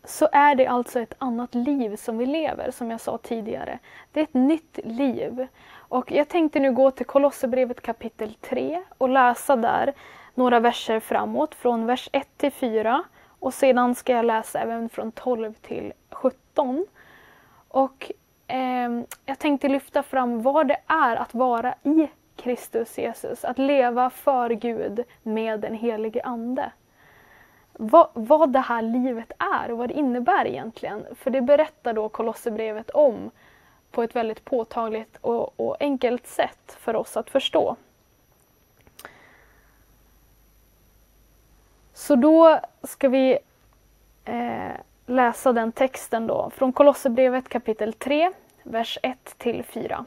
så 0.04 0.28
är 0.32 0.54
det 0.54 0.66
alltså 0.66 1.00
ett 1.00 1.14
annat 1.18 1.54
liv 1.54 1.96
som 1.96 2.18
vi 2.18 2.26
lever, 2.26 2.70
som 2.70 2.90
jag 2.90 3.00
sa 3.00 3.18
tidigare. 3.18 3.78
Det 4.12 4.20
är 4.20 4.24
ett 4.24 4.34
nytt 4.34 4.78
liv. 4.84 5.46
Och 5.74 6.12
jag 6.12 6.28
tänkte 6.28 6.60
nu 6.60 6.72
gå 6.72 6.90
till 6.90 7.06
Kolosserbrevet 7.06 7.80
kapitel 7.80 8.34
3 8.34 8.82
och 8.98 9.08
läsa 9.08 9.56
där 9.56 9.92
några 10.34 10.60
verser 10.60 11.00
framåt, 11.00 11.54
från 11.54 11.86
vers 11.86 12.08
1 12.12 12.28
till 12.36 12.52
4. 12.52 13.04
Och 13.38 13.54
sedan 13.54 13.94
ska 13.94 14.12
jag 14.12 14.24
läsa 14.24 14.60
även 14.60 14.88
från 14.88 15.12
12 15.12 15.54
till 15.54 15.92
17. 16.10 16.86
Och 17.68 18.12
eh, 18.46 19.02
jag 19.26 19.38
tänkte 19.38 19.68
lyfta 19.68 20.02
fram 20.02 20.42
vad 20.42 20.68
det 20.68 20.80
är 20.86 21.16
att 21.16 21.34
vara 21.34 21.74
i 21.82 22.08
Kristus 22.36 22.98
Jesus, 22.98 23.44
att 23.44 23.58
leva 23.58 24.10
för 24.10 24.50
Gud 24.50 25.04
med 25.22 25.60
den 25.60 25.74
helige 25.74 26.22
Ande. 26.22 26.72
Vad, 27.72 28.08
vad 28.12 28.52
det 28.52 28.60
här 28.60 28.82
livet 28.82 29.32
är 29.38 29.70
och 29.70 29.78
vad 29.78 29.88
det 29.88 29.94
innebär 29.94 30.46
egentligen. 30.46 31.06
För 31.14 31.30
det 31.30 31.40
berättar 31.40 31.92
då 31.92 32.08
Kolosserbrevet 32.08 32.90
om 32.90 33.30
på 33.90 34.02
ett 34.02 34.16
väldigt 34.16 34.44
påtagligt 34.44 35.16
och, 35.20 35.60
och 35.60 35.76
enkelt 35.80 36.26
sätt 36.26 36.76
för 36.80 36.96
oss 36.96 37.16
att 37.16 37.30
förstå. 37.30 37.76
Så 41.92 42.16
då 42.16 42.60
ska 42.82 43.08
vi 43.08 43.38
eh, 44.24 44.74
läsa 45.06 45.52
den 45.52 45.72
texten 45.72 46.26
då 46.26 46.50
från 46.50 46.72
Kolosserbrevet 46.72 47.48
kapitel 47.48 47.92
3, 47.92 48.32
vers 48.62 48.98
1 49.02 49.34
till 49.38 49.64
4. 49.64 50.04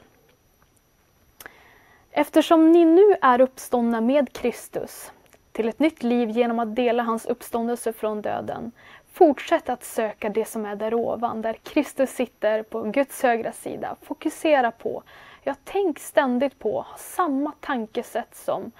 Eftersom 2.11 2.71
ni 2.71 2.85
nu 2.85 3.15
är 3.21 3.41
uppståndna 3.41 4.01
med 4.01 4.33
Kristus 4.33 5.11
till 5.51 5.69
ett 5.69 5.79
nytt 5.79 6.03
liv 6.03 6.29
genom 6.29 6.59
att 6.59 6.75
dela 6.75 7.03
hans 7.03 7.25
uppståndelse 7.25 7.93
från 7.93 8.21
döden, 8.21 8.71
fortsätt 9.11 9.69
att 9.69 9.83
söka 9.83 10.29
det 10.29 10.45
som 10.45 10.65
är 10.65 10.75
där 10.75 10.93
ovan, 10.93 11.41
där 11.41 11.53
Kristus 11.53 12.09
sitter 12.09 12.63
på 12.63 12.83
Guds 12.83 13.23
högra 13.23 13.51
sida. 13.51 13.95
Fokusera 14.01 14.71
på, 14.71 15.03
ja 15.43 15.55
tänk 15.63 15.99
ständigt 15.99 16.59
på, 16.59 16.81
ha 16.81 16.97
samma 16.97 17.51
tankesätt 17.59 18.35
som 18.35 18.71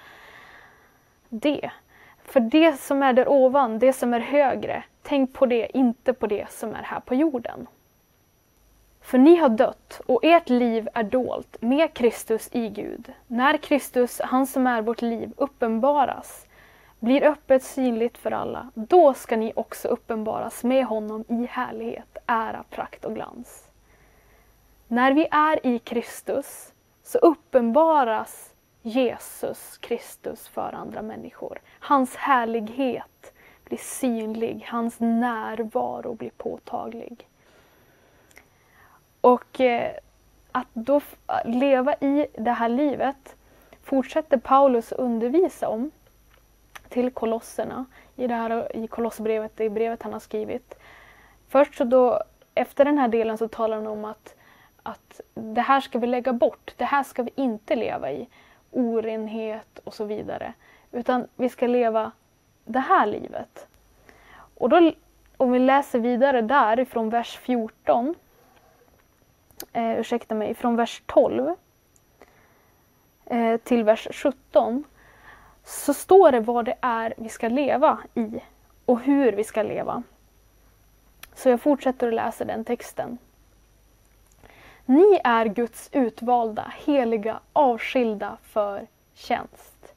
det. 1.28 1.70
För 2.24 2.40
det 2.40 2.80
som 2.80 3.02
är 3.02 3.12
där 3.12 3.28
ovan, 3.28 3.78
det 3.78 3.92
som 3.92 4.14
är 4.14 4.20
högre, 4.20 4.82
tänk 5.08 5.32
på 5.32 5.46
det, 5.46 5.76
inte 5.76 6.12
på 6.12 6.26
det 6.26 6.50
som 6.50 6.74
är 6.74 6.82
här 6.82 7.00
på 7.00 7.14
jorden. 7.14 7.66
För 9.00 9.18
ni 9.18 9.36
har 9.36 9.48
dött 9.48 10.00
och 10.06 10.24
ert 10.24 10.48
liv 10.48 10.88
är 10.94 11.02
dolt 11.02 11.56
med 11.60 11.94
Kristus 11.94 12.48
i 12.52 12.68
Gud. 12.68 13.12
När 13.26 13.56
Kristus, 13.56 14.20
han 14.24 14.46
som 14.46 14.66
är 14.66 14.82
vårt 14.82 15.02
liv, 15.02 15.32
uppenbaras 15.36 16.46
blir 17.00 17.22
öppet 17.22 17.62
synligt 17.62 18.18
för 18.18 18.30
alla, 18.30 18.70
då 18.74 19.14
ska 19.14 19.36
ni 19.36 19.52
också 19.56 19.88
uppenbaras 19.88 20.64
med 20.64 20.84
honom 20.84 21.24
i 21.28 21.46
härlighet, 21.46 22.18
ära, 22.26 22.64
prakt 22.70 23.04
och 23.04 23.14
glans. 23.14 23.68
När 24.88 25.12
vi 25.12 25.28
är 25.30 25.66
i 25.66 25.78
Kristus 25.78 26.72
så 27.02 27.18
uppenbaras 27.18 28.52
Jesus 28.82 29.78
Kristus 29.78 30.48
för 30.48 30.72
andra 30.72 31.02
människor. 31.02 31.60
Hans 31.80 32.16
härlighet 32.16 33.32
blir 33.68 33.78
synlig, 33.78 34.66
hans 34.70 35.00
närvaro 35.00 36.14
blir 36.14 36.30
påtaglig. 36.36 37.28
Och 39.20 39.60
eh, 39.60 39.92
att 40.52 40.68
då 40.72 41.00
leva 41.44 41.94
i 41.94 42.26
det 42.38 42.50
här 42.50 42.68
livet 42.68 43.36
fortsätter 43.82 44.36
Paulus 44.36 44.92
undervisa 44.92 45.68
om 45.68 45.90
till 46.88 47.10
kolosserna 47.10 47.84
i, 48.16 48.26
det 48.26 48.34
här, 48.34 48.76
i 48.76 48.86
Kolosserbrevet, 48.86 49.52
det 49.56 49.70
brevet 49.70 50.02
han 50.02 50.12
har 50.12 50.20
skrivit. 50.20 50.78
Först 51.48 51.74
så 51.74 51.84
då, 51.84 52.22
efter 52.54 52.84
den 52.84 52.98
här 52.98 53.08
delen 53.08 53.38
så 53.38 53.48
talar 53.48 53.76
han 53.76 53.86
om 53.86 54.04
att, 54.04 54.34
att 54.82 55.20
det 55.34 55.60
här 55.60 55.80
ska 55.80 55.98
vi 55.98 56.06
lägga 56.06 56.32
bort, 56.32 56.74
det 56.76 56.84
här 56.84 57.02
ska 57.02 57.22
vi 57.22 57.30
inte 57.34 57.76
leva 57.76 58.12
i. 58.12 58.28
Orenhet 58.70 59.78
och 59.84 59.94
så 59.94 60.04
vidare. 60.04 60.52
Utan 60.92 61.26
vi 61.36 61.48
ska 61.48 61.66
leva 61.66 62.12
det 62.68 62.80
här 62.80 63.06
livet. 63.06 63.66
Och 64.58 64.68
då, 64.68 64.92
om 65.36 65.52
vi 65.52 65.58
läser 65.58 65.98
vidare 65.98 66.42
där 66.42 66.84
från 66.84 67.10
vers 67.10 67.38
14, 67.38 68.14
eh, 69.72 70.00
ursäkta 70.00 70.34
mig, 70.34 70.54
från 70.54 70.76
vers 70.76 71.02
12 71.06 71.54
eh, 73.26 73.56
till 73.56 73.84
vers 73.84 74.08
17 74.12 74.84
så 75.64 75.94
står 75.94 76.32
det 76.32 76.40
vad 76.40 76.64
det 76.64 76.74
är 76.80 77.14
vi 77.16 77.28
ska 77.28 77.48
leva 77.48 77.98
i 78.14 78.40
och 78.84 79.00
hur 79.00 79.32
vi 79.32 79.44
ska 79.44 79.62
leva. 79.62 80.02
Så 81.34 81.48
jag 81.48 81.60
fortsätter 81.60 82.08
att 82.08 82.14
läsa 82.14 82.44
den 82.44 82.64
texten. 82.64 83.18
Ni 84.84 85.20
är 85.24 85.46
Guds 85.46 85.90
utvalda, 85.92 86.72
heliga, 86.76 87.40
avskilda 87.52 88.36
för 88.42 88.86
tjänst. 89.14 89.94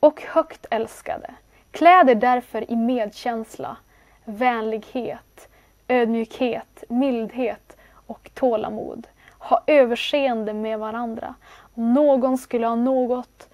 Och 0.00 0.22
högt 0.22 0.66
älskade. 0.70 1.34
Klä 1.72 2.10
er 2.10 2.14
därför 2.14 2.70
i 2.70 2.76
medkänsla, 2.76 3.76
vänlighet, 4.24 5.48
ödmjukhet, 5.88 6.84
mildhet 6.88 7.76
och 8.06 8.30
tålamod. 8.34 9.06
Ha 9.38 9.62
överseende 9.66 10.52
med 10.52 10.78
varandra. 10.78 11.34
Om 11.74 11.94
någon 11.94 12.38
skulle 12.38 12.66
ha 12.66 12.74
något 12.74 13.48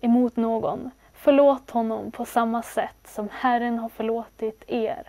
emot 0.00 0.36
någon, 0.36 0.90
förlåt 1.14 1.70
honom 1.70 2.10
på 2.10 2.24
samma 2.24 2.62
sätt 2.62 2.96
som 3.04 3.28
Herren 3.32 3.78
har 3.78 3.88
förlåtit 3.88 4.64
er. 4.66 5.02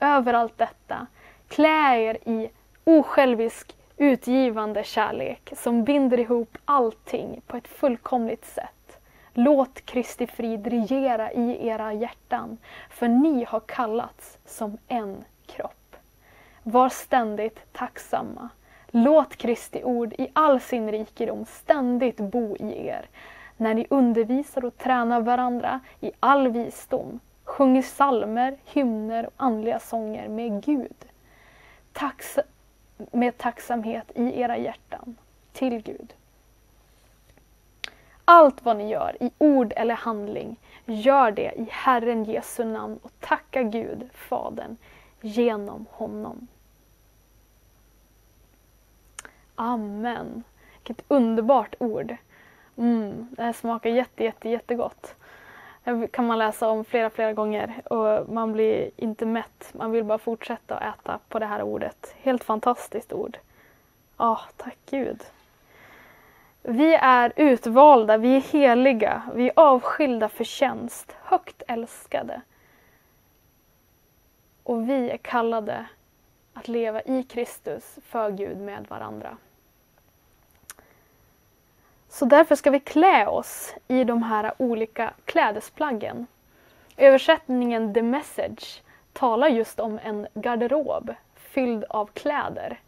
Över 0.00 0.34
allt 0.34 0.58
detta, 0.58 1.06
klä 1.48 1.96
er 1.96 2.28
i 2.28 2.50
osjälvisk, 2.84 3.76
utgivande 3.96 4.84
kärlek 4.84 5.52
som 5.56 5.84
binder 5.84 6.20
ihop 6.20 6.58
allting 6.64 7.40
på 7.46 7.56
ett 7.56 7.68
fullkomligt 7.68 8.44
sätt. 8.44 8.83
Låt 9.36 9.86
Kristi 9.86 10.26
frid 10.26 10.66
regera 10.66 11.32
i 11.32 11.66
era 11.68 11.92
hjärtan, 11.92 12.58
för 12.90 13.08
ni 13.08 13.44
har 13.44 13.60
kallats 13.60 14.38
som 14.44 14.78
en 14.88 15.24
kropp. 15.46 15.96
Var 16.62 16.88
ständigt 16.88 17.72
tacksamma. 17.72 18.48
Låt 18.90 19.36
Kristi 19.36 19.84
ord 19.84 20.12
i 20.12 20.28
all 20.32 20.60
sin 20.60 20.90
rikedom 20.90 21.44
ständigt 21.44 22.16
bo 22.16 22.56
i 22.56 22.86
er 22.86 23.08
när 23.56 23.74
ni 23.74 23.86
undervisar 23.90 24.64
och 24.64 24.78
tränar 24.78 25.20
varandra 25.20 25.80
i 26.00 26.12
all 26.20 26.48
visdom, 26.48 27.20
sjunger 27.44 27.82
salmer, 27.82 28.56
hymner 28.64 29.26
och 29.26 29.32
andliga 29.36 29.78
sånger 29.78 30.28
med 30.28 30.64
Gud. 30.64 31.04
Tacks 31.92 32.38
med 33.12 33.38
tacksamhet 33.38 34.12
i 34.14 34.40
era 34.40 34.56
hjärtan 34.56 35.16
till 35.52 35.82
Gud. 35.82 36.14
Allt 38.24 38.64
vad 38.64 38.76
ni 38.76 38.90
gör 38.90 39.16
i 39.20 39.30
ord 39.38 39.72
eller 39.76 39.94
handling, 39.94 40.56
gör 40.84 41.30
det 41.30 41.52
i 41.56 41.68
Herren 41.70 42.24
Jesu 42.24 42.64
namn 42.64 42.98
och 43.02 43.12
tacka 43.20 43.62
Gud, 43.62 44.08
Fadern, 44.14 44.76
genom 45.20 45.86
honom. 45.90 46.46
Amen. 49.54 50.42
Vilket 50.74 51.04
underbart 51.08 51.74
ord. 51.78 52.16
Mm, 52.76 53.28
det 53.30 53.42
här 53.42 53.52
smakar 53.52 53.90
jätte, 53.90 54.24
jätte, 54.24 54.48
jättegott. 54.48 55.14
Det 55.84 56.08
kan 56.12 56.26
man 56.26 56.38
läsa 56.38 56.68
om 56.68 56.84
flera, 56.84 57.10
flera 57.10 57.32
gånger 57.32 57.82
och 57.90 58.28
man 58.28 58.52
blir 58.52 58.90
inte 58.96 59.26
mätt. 59.26 59.70
Man 59.72 59.90
vill 59.90 60.04
bara 60.04 60.18
fortsätta 60.18 60.76
att 60.76 60.98
äta 61.00 61.18
på 61.28 61.38
det 61.38 61.46
här 61.46 61.62
ordet. 61.62 62.14
Helt 62.18 62.44
fantastiskt 62.44 63.12
ord. 63.12 63.38
Ja, 64.16 64.32
oh, 64.32 64.40
tack 64.56 64.78
Gud. 64.90 65.20
Vi 66.66 66.94
är 66.94 67.32
utvalda, 67.36 68.16
vi 68.16 68.36
är 68.36 68.40
heliga, 68.40 69.22
vi 69.34 69.48
är 69.48 69.52
avskilda 69.56 70.28
för 70.28 70.44
tjänst, 70.44 71.16
högt 71.22 71.62
älskade. 71.68 72.40
Och 74.62 74.88
vi 74.88 75.10
är 75.10 75.16
kallade 75.16 75.86
att 76.54 76.68
leva 76.68 77.02
i 77.02 77.22
Kristus 77.22 77.98
för 78.06 78.30
Gud 78.30 78.56
med 78.56 78.86
varandra. 78.88 79.36
Så 82.08 82.24
därför 82.24 82.56
ska 82.56 82.70
vi 82.70 82.80
klä 82.80 83.26
oss 83.26 83.74
i 83.88 84.04
de 84.04 84.22
här 84.22 84.52
olika 84.58 85.14
klädesplaggen. 85.24 86.26
Översättningen 86.96 87.94
The 87.94 88.02
Message 88.02 88.82
talar 89.12 89.48
just 89.48 89.80
om 89.80 90.00
en 90.04 90.26
garderob 90.34 91.14
fylld 91.34 91.84
av 91.88 92.06
kläder. 92.06 92.80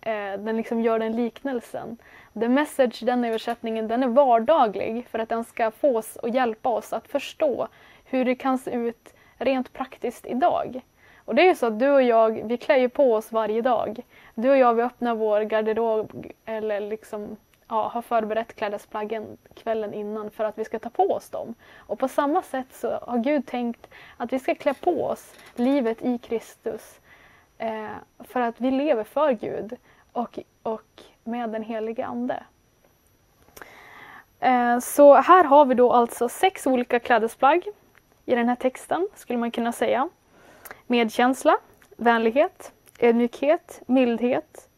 Eh, 0.00 0.32
den 0.38 0.56
liksom 0.56 0.80
gör 0.80 0.98
den 0.98 1.16
liknelsen. 1.16 1.98
The 2.40 2.48
Message, 2.48 3.04
den 3.04 3.24
översättningen, 3.24 3.88
den 3.88 4.02
är 4.02 4.08
vardaglig 4.08 5.06
för 5.08 5.18
att 5.18 5.28
den 5.28 5.44
ska 5.44 5.70
få 5.70 5.98
oss 5.98 6.16
och 6.16 6.28
hjälpa 6.28 6.68
oss 6.68 6.92
att 6.92 7.08
förstå 7.08 7.68
hur 8.04 8.24
det 8.24 8.34
kan 8.34 8.58
se 8.58 8.70
ut 8.70 9.14
rent 9.38 9.72
praktiskt 9.72 10.26
idag. 10.26 10.80
Och 11.24 11.34
det 11.34 11.42
är 11.42 11.46
ju 11.46 11.54
så 11.54 11.66
att 11.66 11.78
du 11.78 11.90
och 11.90 12.02
jag, 12.02 12.48
vi 12.48 12.56
klär 12.56 12.76
ju 12.76 12.88
på 12.88 13.14
oss 13.14 13.32
varje 13.32 13.62
dag. 13.62 14.00
Du 14.34 14.50
och 14.50 14.56
jag, 14.56 14.74
vi 14.74 14.82
öppnar 14.82 15.14
vår 15.14 15.40
garderob 15.40 16.26
eller 16.44 16.80
liksom 16.80 17.36
ja, 17.68 17.88
har 17.88 18.02
förberett 18.02 18.56
klädesplaggen 18.56 19.38
kvällen 19.54 19.94
innan 19.94 20.30
för 20.30 20.44
att 20.44 20.58
vi 20.58 20.64
ska 20.64 20.78
ta 20.78 20.90
på 20.90 21.10
oss 21.10 21.30
dem. 21.30 21.54
Och 21.76 21.98
på 21.98 22.08
samma 22.08 22.42
sätt 22.42 22.66
så 22.70 22.90
har 22.90 23.18
Gud 23.18 23.46
tänkt 23.46 23.88
att 24.16 24.32
vi 24.32 24.38
ska 24.38 24.54
klä 24.54 24.74
på 24.74 25.04
oss 25.04 25.34
livet 25.56 26.02
i 26.02 26.18
Kristus 26.18 27.00
eh, 27.58 27.88
för 28.18 28.40
att 28.40 28.60
vi 28.60 28.70
lever 28.70 29.04
för 29.04 29.32
Gud 29.32 29.76
och, 30.12 30.38
och 30.62 31.02
med 31.24 31.50
den 31.50 31.62
helige 31.62 32.06
Ande. 32.06 32.42
Eh, 34.40 34.78
så 34.78 35.14
här 35.14 35.44
har 35.44 35.64
vi 35.64 35.74
då 35.74 35.92
alltså 35.92 36.28
sex 36.28 36.66
olika 36.66 36.98
klädesplagg 36.98 37.68
i 38.24 38.34
den 38.34 38.48
här 38.48 38.56
texten, 38.56 39.08
skulle 39.14 39.38
man 39.38 39.50
kunna 39.50 39.72
säga. 39.72 40.08
Medkänsla, 40.86 41.58
vänlighet, 41.96 42.72
ödmjukhet, 42.98 43.82
mildhet, 43.86 44.68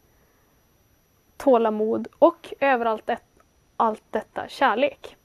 tålamod 1.37 2.07
och 2.19 2.53
överallt 2.59 3.07
det, 3.07 3.17
allt 3.77 4.03
detta 4.11 4.47
kärlek. 4.47 5.15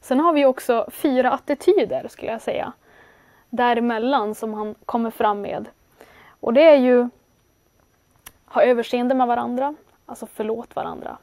Sen 0.00 0.20
har 0.20 0.32
vi 0.32 0.44
också 0.44 0.88
fyra 0.90 1.30
attityder 1.30 2.08
skulle 2.08 2.32
jag 2.32 2.42
säga 2.42 2.72
däremellan 3.52 4.34
som 4.34 4.54
han 4.54 4.74
kommer 4.86 5.10
fram 5.10 5.40
med. 5.40 5.68
Och 6.40 6.52
det 6.52 6.62
är 6.62 6.76
ju 6.76 7.08
ha 8.52 8.62
överseende 8.62 9.14
med 9.14 9.26
varandra, 9.26 9.74
alltså 10.06 10.26
förlåt 10.26 10.76
varandra. 10.76 11.18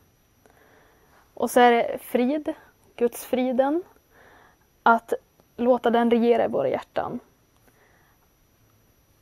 Och 1.33 1.51
så 1.51 1.59
är 1.59 1.71
det 1.71 1.97
frid, 2.01 2.53
Guds 2.95 3.25
friden, 3.25 3.83
att 4.83 5.13
låta 5.57 5.89
den 5.89 6.11
regera 6.11 6.45
i 6.45 6.47
våra 6.47 6.69
hjärtan. 6.69 7.19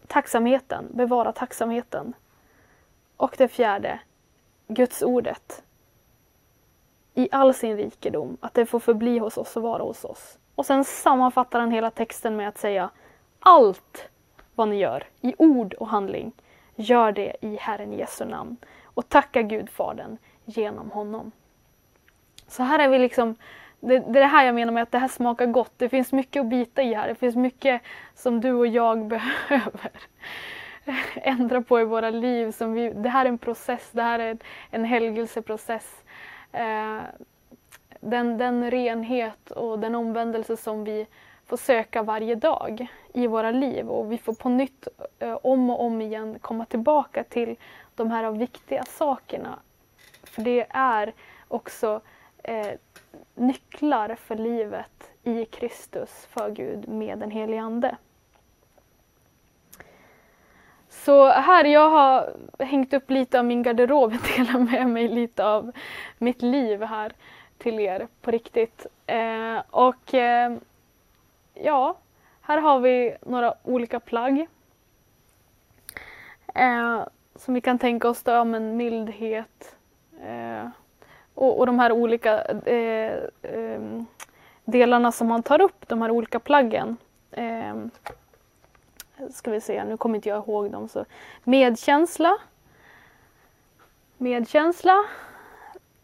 Tacksamheten, 0.08 0.88
bevara 0.94 1.32
tacksamheten. 1.32 2.14
Och 3.18 3.36
det 3.38 3.48
fjärde, 3.48 4.00
Guds 4.68 5.02
ordet 5.02 5.64
i 7.14 7.30
all 7.32 7.54
sin 7.54 7.78
rikedom, 7.78 8.38
att 8.42 8.54
det 8.54 8.66
får 8.66 8.80
förbli 8.80 9.18
hos 9.18 9.38
oss 9.38 9.58
och 9.58 9.64
vara 9.64 9.84
hos 9.84 10.06
oss. 10.06 10.38
Och 10.56 10.66
sen 10.66 10.84
sammanfattar 10.86 11.60
han 11.60 11.72
hela 11.72 11.92
texten 11.92 12.36
med 12.36 12.48
att 12.48 12.58
säga 12.58 12.90
allt 13.40 14.10
vad 14.56 14.70
ni 14.70 14.76
gör 14.76 15.04
i 15.22 15.36
ord 15.38 15.74
och 15.74 15.88
handling, 15.88 16.32
gör 16.78 17.12
det 17.12 17.36
i 17.42 17.58
Herren 17.62 17.94
Jesu 17.94 18.26
namn 18.26 18.58
och 18.84 19.10
tacka 19.10 19.42
Gud 19.42 19.70
Fadern 19.70 20.18
genom 20.46 20.92
honom. 20.92 21.32
Så 22.48 22.64
här 22.64 22.80
är 22.80 22.90
vi 22.90 23.00
liksom, 23.00 23.36
det, 23.80 24.00
det 24.00 24.20
är 24.20 24.24
det 24.24 24.26
här 24.26 24.46
jag 24.46 24.56
menar 24.56 24.74
med 24.74 24.84
att 24.84 24.92
det 24.92 25.00
här 25.00 25.08
smakar 25.08 25.46
gott. 25.46 25.74
Det 25.78 25.90
finns 25.90 26.12
mycket 26.12 26.40
att 26.40 26.50
bita 26.50 26.82
i 26.82 26.94
här. 26.94 27.08
Det 27.08 27.16
finns 27.16 27.36
mycket 27.36 27.82
som 28.16 28.42
du 28.42 28.54
och 28.54 28.68
jag 28.68 29.08
behöver. 29.08 29.92
ändra 31.16 31.62
på 31.62 31.82
i 31.82 31.84
våra 31.84 32.10
liv. 32.10 32.52
Som 32.52 32.74
vi, 32.74 32.90
det 32.90 33.10
här 33.10 33.26
är 33.26 33.30
en 33.30 33.38
process, 33.38 33.90
det 33.92 34.02
här 34.02 34.20
är 34.20 34.38
en 34.72 34.86
helgelseprocess. 34.86 36.04
Eh, 36.52 37.00
den, 38.00 38.38
den 38.38 38.72
renhet 38.72 39.52
och 39.52 39.80
den 39.80 39.96
omvändelse 39.96 40.58
som 40.58 40.84
vi 40.84 41.08
får 41.48 41.58
söka 41.58 42.04
varje 42.04 42.36
dag 42.36 42.88
i 43.14 43.28
våra 43.28 43.52
liv 43.52 43.90
och 43.90 44.12
vi 44.12 44.18
får 44.18 44.34
på 44.34 44.50
nytt 44.50 44.88
eh, 45.20 45.38
om 45.44 45.70
och 45.70 45.84
om 45.84 46.02
igen 46.02 46.40
komma 46.40 46.66
tillbaka 46.66 47.24
till 47.24 47.56
de 47.96 48.12
här 48.12 48.32
viktiga 48.32 48.84
sakerna. 48.84 49.60
För 50.24 50.42
det 50.42 50.68
är 50.70 51.14
också 51.48 52.02
eh, 52.44 52.72
nycklar 53.36 54.16
för 54.16 54.36
livet 54.36 55.12
i 55.24 55.46
Kristus, 55.46 56.28
för 56.30 56.50
Gud, 56.50 56.88
med 56.88 57.20
den 57.20 57.32
helige 57.32 57.62
Ande. 57.62 57.98
Så 60.90 61.30
här, 61.30 61.66
jag 61.66 61.90
har 61.90 62.36
hängt 62.60 62.94
upp 62.94 63.12
lite 63.12 63.40
av 63.40 63.46
min 63.46 63.64
garderob, 63.64 64.12
delar 64.38 64.60
med 64.60 64.90
mig 64.90 65.08
lite 65.08 65.46
av 65.46 65.72
mitt 66.18 66.42
liv 66.42 66.84
här 66.84 67.14
till 67.58 67.80
er 67.80 68.08
på 68.22 68.32
riktigt. 68.32 68.86
Eh, 69.06 69.62
och 69.70 70.14
eh, 70.14 70.58
ja, 71.64 71.98
här 72.42 72.58
har 72.58 72.80
vi 72.80 73.18
några 73.22 73.54
olika 73.64 74.00
plagg. 74.00 74.48
Eh, 76.56 77.04
som 77.36 77.54
vi 77.54 77.62
kan 77.62 77.80
tänka 77.80 78.10
oss 78.10 78.24
då, 78.24 78.32
ja, 78.32 78.44
men 78.44 78.78
mildhet. 78.78 79.76
Eh, 80.22 80.70
och, 81.34 81.60
och 81.60 81.66
de 81.66 81.80
här 81.80 81.92
olika 81.92 82.42
eh, 82.46 83.24
eh, 83.42 83.82
delarna 84.66 85.12
som 85.12 85.28
man 85.28 85.44
tar 85.44 85.62
upp, 85.62 85.88
de 85.88 86.02
här 86.02 86.12
olika 86.12 86.40
plaggen. 86.40 86.98
Eh, 87.32 87.76
ska 89.32 89.52
vi 89.52 89.62
se, 89.62 89.84
nu 89.84 89.98
kommer 89.98 90.16
inte 90.16 90.30
jag 90.30 90.38
ihåg 90.38 90.72
dem. 90.72 90.90
Så. 90.90 91.06
Medkänsla. 91.44 92.38
Medkänsla. 94.18 95.04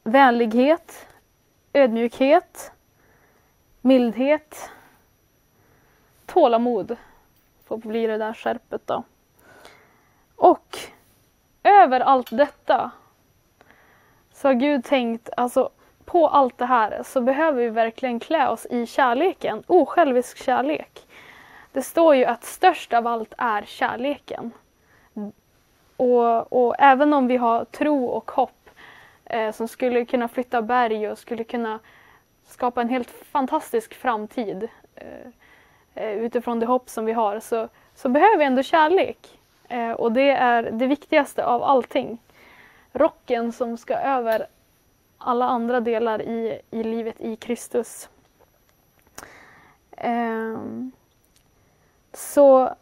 Vänlighet. 0.04 1.08
Ödmjukhet. 1.74 2.72
Mildhet 3.82 4.70
tålamod 6.34 6.98
får 7.66 7.78
bli 7.78 8.08
det 8.08 8.18
där 8.18 8.34
skärpet 8.34 8.82
då. 8.86 9.04
Och 10.36 10.78
över 11.64 12.00
allt 12.00 12.28
detta 12.32 12.92
så 14.32 14.48
har 14.48 14.54
Gud 14.54 14.86
tänkt, 14.86 15.30
alltså 15.38 15.70
på 16.06 16.28
allt 16.28 16.58
det 16.58 16.66
här 16.66 17.02
så 17.04 17.22
behöver 17.22 17.62
vi 17.62 17.70
verkligen 17.70 18.20
klä 18.20 18.50
oss 18.50 18.66
i 18.66 18.86
kärleken, 18.86 19.64
osjälvisk 19.68 20.38
kärlek. 20.38 21.08
Det 21.72 21.82
står 21.82 22.16
ju 22.16 22.26
att 22.26 22.44
störst 22.44 22.94
av 22.94 23.08
allt 23.08 23.34
är 23.38 23.62
kärleken. 23.62 24.52
Och, 25.98 26.54
och 26.54 26.76
även 26.80 27.14
om 27.14 27.28
vi 27.28 27.38
har 27.38 27.66
tro 27.66 28.06
och 28.06 28.32
hopp 28.32 28.70
eh, 29.26 29.52
som 29.52 29.68
skulle 29.68 30.06
kunna 30.06 30.28
flytta 30.28 30.62
berg 30.62 31.10
och 31.10 31.18
skulle 31.18 31.44
kunna 31.44 31.80
skapa 32.46 32.82
en 32.82 32.90
helt 32.90 33.10
fantastisk 33.10 33.94
framtid 33.94 34.68
eh, 34.96 35.30
Eh, 35.96 36.12
utifrån 36.12 36.60
det 36.60 36.66
hopp 36.66 36.90
som 36.90 37.06
vi 37.06 37.14
har 37.14 37.40
så, 37.40 37.70
så 37.96 38.10
behöver 38.10 38.38
vi 38.38 38.46
ändå 38.46 38.64
kärlek. 38.64 39.40
Eh, 39.70 39.92
och 39.92 40.12
det 40.12 40.30
är 40.30 40.64
det 40.64 40.88
viktigaste 40.88 41.46
av 41.46 41.64
allting. 41.64 42.22
Rocken 42.92 43.52
som 43.52 43.78
ska 43.78 43.96
över 43.96 44.48
alla 45.18 45.46
andra 45.46 45.80
delar 45.80 46.22
i, 46.22 46.62
i 46.72 46.84
livet 46.84 47.22
i 47.22 47.36
Kristus. 47.36 48.10
Ehm, 49.98 50.92
så 52.14 52.76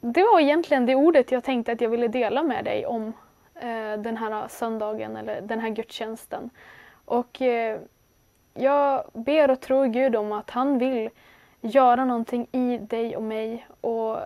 det 0.00 0.22
var 0.22 0.40
egentligen 0.40 0.86
det 0.86 0.94
ordet 0.94 1.32
jag 1.32 1.44
tänkte 1.44 1.72
att 1.72 1.80
jag 1.80 1.90
ville 1.90 2.08
dela 2.08 2.42
med 2.42 2.64
dig 2.64 2.86
om 2.86 3.12
eh, 3.54 3.96
den 3.98 4.16
här 4.16 4.48
söndagen 4.48 5.16
eller 5.16 5.40
den 5.40 5.60
här 5.60 5.68
gudstjänsten. 5.68 6.50
Och 7.04 7.40
jag 8.54 9.04
ber 9.12 9.50
och 9.50 9.60
tror 9.60 9.86
Gud 9.86 10.16
om 10.16 10.32
att 10.32 10.50
han 10.50 10.78
vill 10.78 11.10
göra 11.66 12.04
någonting 12.04 12.46
i 12.52 12.78
dig 12.78 13.16
och 13.16 13.22
mig 13.22 13.66
och 13.80 14.20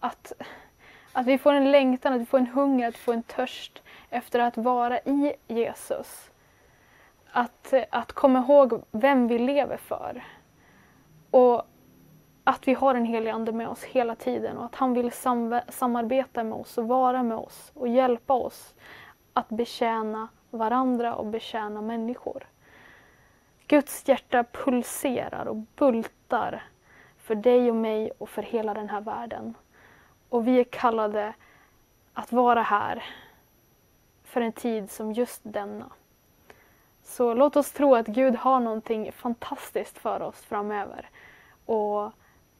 att, 0.00 0.32
att 1.12 1.26
vi 1.26 1.38
får 1.38 1.52
en 1.52 1.70
längtan, 1.70 2.12
att 2.12 2.20
vi 2.20 2.26
får 2.26 2.38
en 2.38 2.46
hunger, 2.46 2.88
att 2.88 2.94
vi 2.94 2.98
får 2.98 3.12
en 3.12 3.22
törst 3.22 3.82
efter 4.10 4.38
att 4.40 4.56
vara 4.56 4.98
i 4.98 5.32
Jesus. 5.48 6.30
Att, 7.32 7.74
att 7.90 8.12
komma 8.12 8.38
ihåg 8.38 8.82
vem 8.90 9.28
vi 9.28 9.38
lever 9.38 9.76
för. 9.76 10.24
Och 11.30 11.62
att 12.44 12.68
vi 12.68 12.74
har 12.74 12.94
en 12.94 13.04
helig 13.04 13.30
Ande 13.30 13.52
med 13.52 13.68
oss 13.68 13.84
hela 13.84 14.14
tiden 14.14 14.58
och 14.58 14.64
att 14.64 14.74
han 14.74 14.94
vill 14.94 15.12
sam 15.12 15.60
samarbeta 15.68 16.44
med 16.44 16.58
oss 16.58 16.78
och 16.78 16.88
vara 16.88 17.22
med 17.22 17.38
oss 17.38 17.72
och 17.74 17.88
hjälpa 17.88 18.34
oss 18.34 18.74
att 19.32 19.48
betjäna 19.48 20.28
varandra 20.50 21.14
och 21.14 21.26
betjäna 21.26 21.80
människor. 21.80 22.46
Guds 23.66 24.08
hjärta 24.08 24.44
pulserar 24.44 25.46
och 25.46 25.56
bultar 25.56 26.62
för 27.30 27.34
dig 27.34 27.70
och 27.70 27.76
mig 27.76 28.10
och 28.18 28.28
för 28.28 28.42
hela 28.42 28.74
den 28.74 28.88
här 28.88 29.00
världen. 29.00 29.54
Och 30.28 30.48
vi 30.48 30.60
är 30.60 30.64
kallade 30.64 31.34
att 32.12 32.32
vara 32.32 32.62
här 32.62 33.04
för 34.24 34.40
en 34.40 34.52
tid 34.52 34.90
som 34.90 35.12
just 35.12 35.40
denna. 35.42 35.90
Så 37.02 37.34
låt 37.34 37.56
oss 37.56 37.72
tro 37.72 37.94
att 37.94 38.06
Gud 38.06 38.34
har 38.36 38.60
någonting 38.60 39.12
fantastiskt 39.12 39.98
för 39.98 40.22
oss 40.22 40.40
framöver. 40.40 41.08
Och 41.66 42.12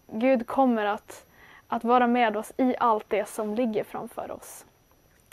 Gud 0.06 0.46
kommer 0.46 0.86
att, 0.86 1.26
att 1.68 1.84
vara 1.84 2.06
med 2.06 2.36
oss 2.36 2.52
i 2.56 2.74
allt 2.78 3.04
det 3.08 3.28
som 3.28 3.54
ligger 3.54 3.84
framför 3.84 4.30
oss. 4.30 4.66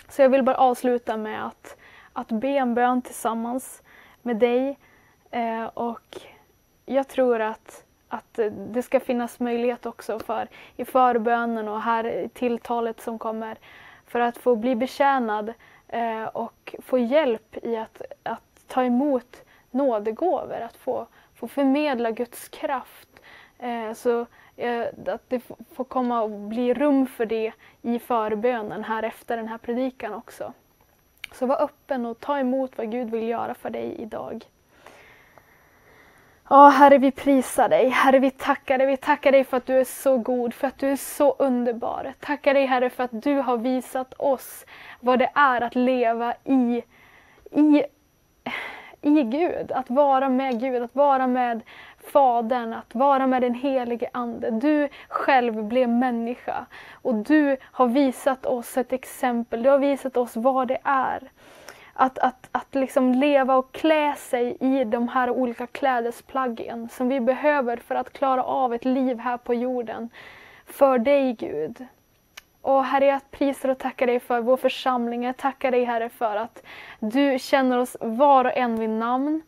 Så 0.10 0.22
jag 0.22 0.30
vill 0.30 0.44
bara 0.44 0.58
avsluta 0.58 1.18
med 1.18 1.46
att, 1.46 1.78
att 2.14 2.32
be 2.32 2.48
en 2.50 2.74
bön 2.74 3.02
tillsammans 3.02 3.84
med 4.22 4.38
dig. 4.38 4.80
Eh, 5.32 5.66
och 5.66 6.22
jag 6.86 7.08
tror 7.08 7.42
att 7.42 7.87
att 8.10 8.40
eh, 8.40 8.52
det 8.52 8.82
ska 8.82 9.00
finnas 9.00 9.40
möjlighet 9.40 9.86
också 9.86 10.20
för 10.20 10.48
i 10.76 10.86
förbönen 10.86 11.68
och 11.68 11.82
här 11.82 12.08
i 12.08 12.30
tilltalet 12.30 13.02
som 13.02 13.20
kommer 13.20 13.58
för 14.08 14.20
att 14.20 14.38
få 14.38 14.56
bli 14.56 14.76
betjänad 14.76 15.54
eh, 15.88 16.24
och 16.24 16.76
få 16.80 16.98
hjälp 16.98 17.58
i 17.64 17.78
att, 17.78 18.02
att 18.24 18.64
ta 18.68 18.84
emot 18.84 19.44
nådegåvor, 19.72 20.62
att 20.62 20.78
få, 20.78 21.08
få 21.36 21.48
förmedla 21.48 22.12
Guds 22.12 22.50
kraft. 22.50 23.10
Eh, 23.60 23.94
så 23.94 24.26
eh, 24.56 24.86
att 25.06 25.30
det 25.30 25.40
får 25.76 25.84
komma 25.84 26.22
och 26.22 26.30
bli 26.30 26.74
rum 26.74 27.08
för 27.08 27.26
det 27.26 27.54
i 27.82 28.00
förbönen 28.00 28.84
här 28.84 29.04
efter 29.04 29.38
den 29.38 29.48
här 29.48 29.58
predikan 29.58 30.14
också. 30.14 30.54
Så 31.34 31.46
var 31.46 31.62
öppen 31.62 32.06
och 32.06 32.20
ta 32.20 32.40
emot 32.40 32.78
vad 32.78 32.92
Gud 32.92 33.10
vill 33.10 33.28
göra 33.28 33.54
för 33.54 33.70
dig 33.70 33.96
idag. 34.00 34.46
Ja, 36.50 36.70
Herre, 36.70 36.98
vi 36.98 37.12
prisar 37.12 37.70
dig. 37.70 37.90
Herre, 37.90 38.20
vi 38.20 38.32
tackar 38.32 38.78
dig. 38.78 38.88
Vi 38.88 38.98
tackar 38.98 39.32
dig 39.32 39.44
för 39.44 39.58
att 39.58 39.66
du 39.66 39.80
är 39.80 39.84
så 39.84 40.18
god, 40.18 40.54
för 40.54 40.68
att 40.68 40.80
du 40.80 40.90
är 40.90 40.96
så 40.96 41.36
underbar. 41.40 42.14
Tackar 42.20 42.54
dig, 42.54 42.66
Herre, 42.66 42.90
för 42.90 43.04
att 43.04 43.22
du 43.24 43.36
har 43.36 43.58
visat 43.58 44.14
oss 44.14 44.66
vad 45.00 45.20
det 45.20 45.30
är 45.36 45.62
att 45.62 45.76
leva 45.76 46.34
i, 46.44 46.84
i, 47.52 47.84
i 49.02 49.24
Gud. 49.24 49.72
Att 49.72 49.90
vara 49.90 50.30
med 50.30 50.60
Gud, 50.60 50.84
att 50.84 50.96
vara 50.96 51.28
med 51.28 51.62
Fadern, 52.12 52.74
att 52.74 52.96
vara 52.96 53.28
med 53.28 53.42
den 53.42 53.54
helige 53.54 54.10
Ande. 54.14 54.52
Du 54.52 54.90
själv 55.08 55.64
blev 55.64 55.90
människa 55.90 56.66
och 57.02 57.16
du 57.16 57.58
har 57.64 57.88
visat 57.88 58.46
oss 58.46 58.78
ett 58.78 58.94
exempel. 58.94 59.64
Du 59.64 59.70
har 59.70 59.80
visat 59.80 60.18
oss 60.18 60.36
vad 60.36 60.68
det 60.68 60.80
är 60.84 61.30
att, 62.00 62.20
att, 62.20 62.50
att 62.52 62.76
liksom 62.76 63.12
leva 63.12 63.56
och 63.56 63.72
klä 63.72 64.16
sig 64.16 64.58
i 64.60 64.84
de 64.84 65.08
här 65.08 65.30
olika 65.30 65.68
klädesplaggen 65.68 66.90
som 66.90 67.08
vi 67.10 67.20
behöver 67.20 67.78
för 67.78 67.96
att 67.96 68.14
klara 68.14 68.44
av 68.44 68.74
ett 68.74 68.86
liv 68.86 69.20
här 69.20 69.38
på 69.38 69.54
jorden. 69.54 70.10
För 70.66 71.00
dig 71.00 71.34
Gud. 71.34 71.86
Och 72.62 72.84
Herre, 72.86 73.06
jag 73.06 73.32
prisar 73.32 73.70
och 73.70 73.78
tackar 73.78 74.08
dig 74.08 74.20
för 74.20 74.42
vår 74.42 74.58
församling. 74.58 75.24
Jag 75.24 75.38
tackar 75.38 75.72
dig 75.72 75.84
Herre 75.84 76.10
för 76.10 76.36
att 76.36 76.64
du 77.00 77.40
känner 77.40 77.78
oss 77.78 77.98
var 78.02 78.46
och 78.46 78.58
en 78.58 78.80
vid 78.80 78.90
namn. 78.90 79.42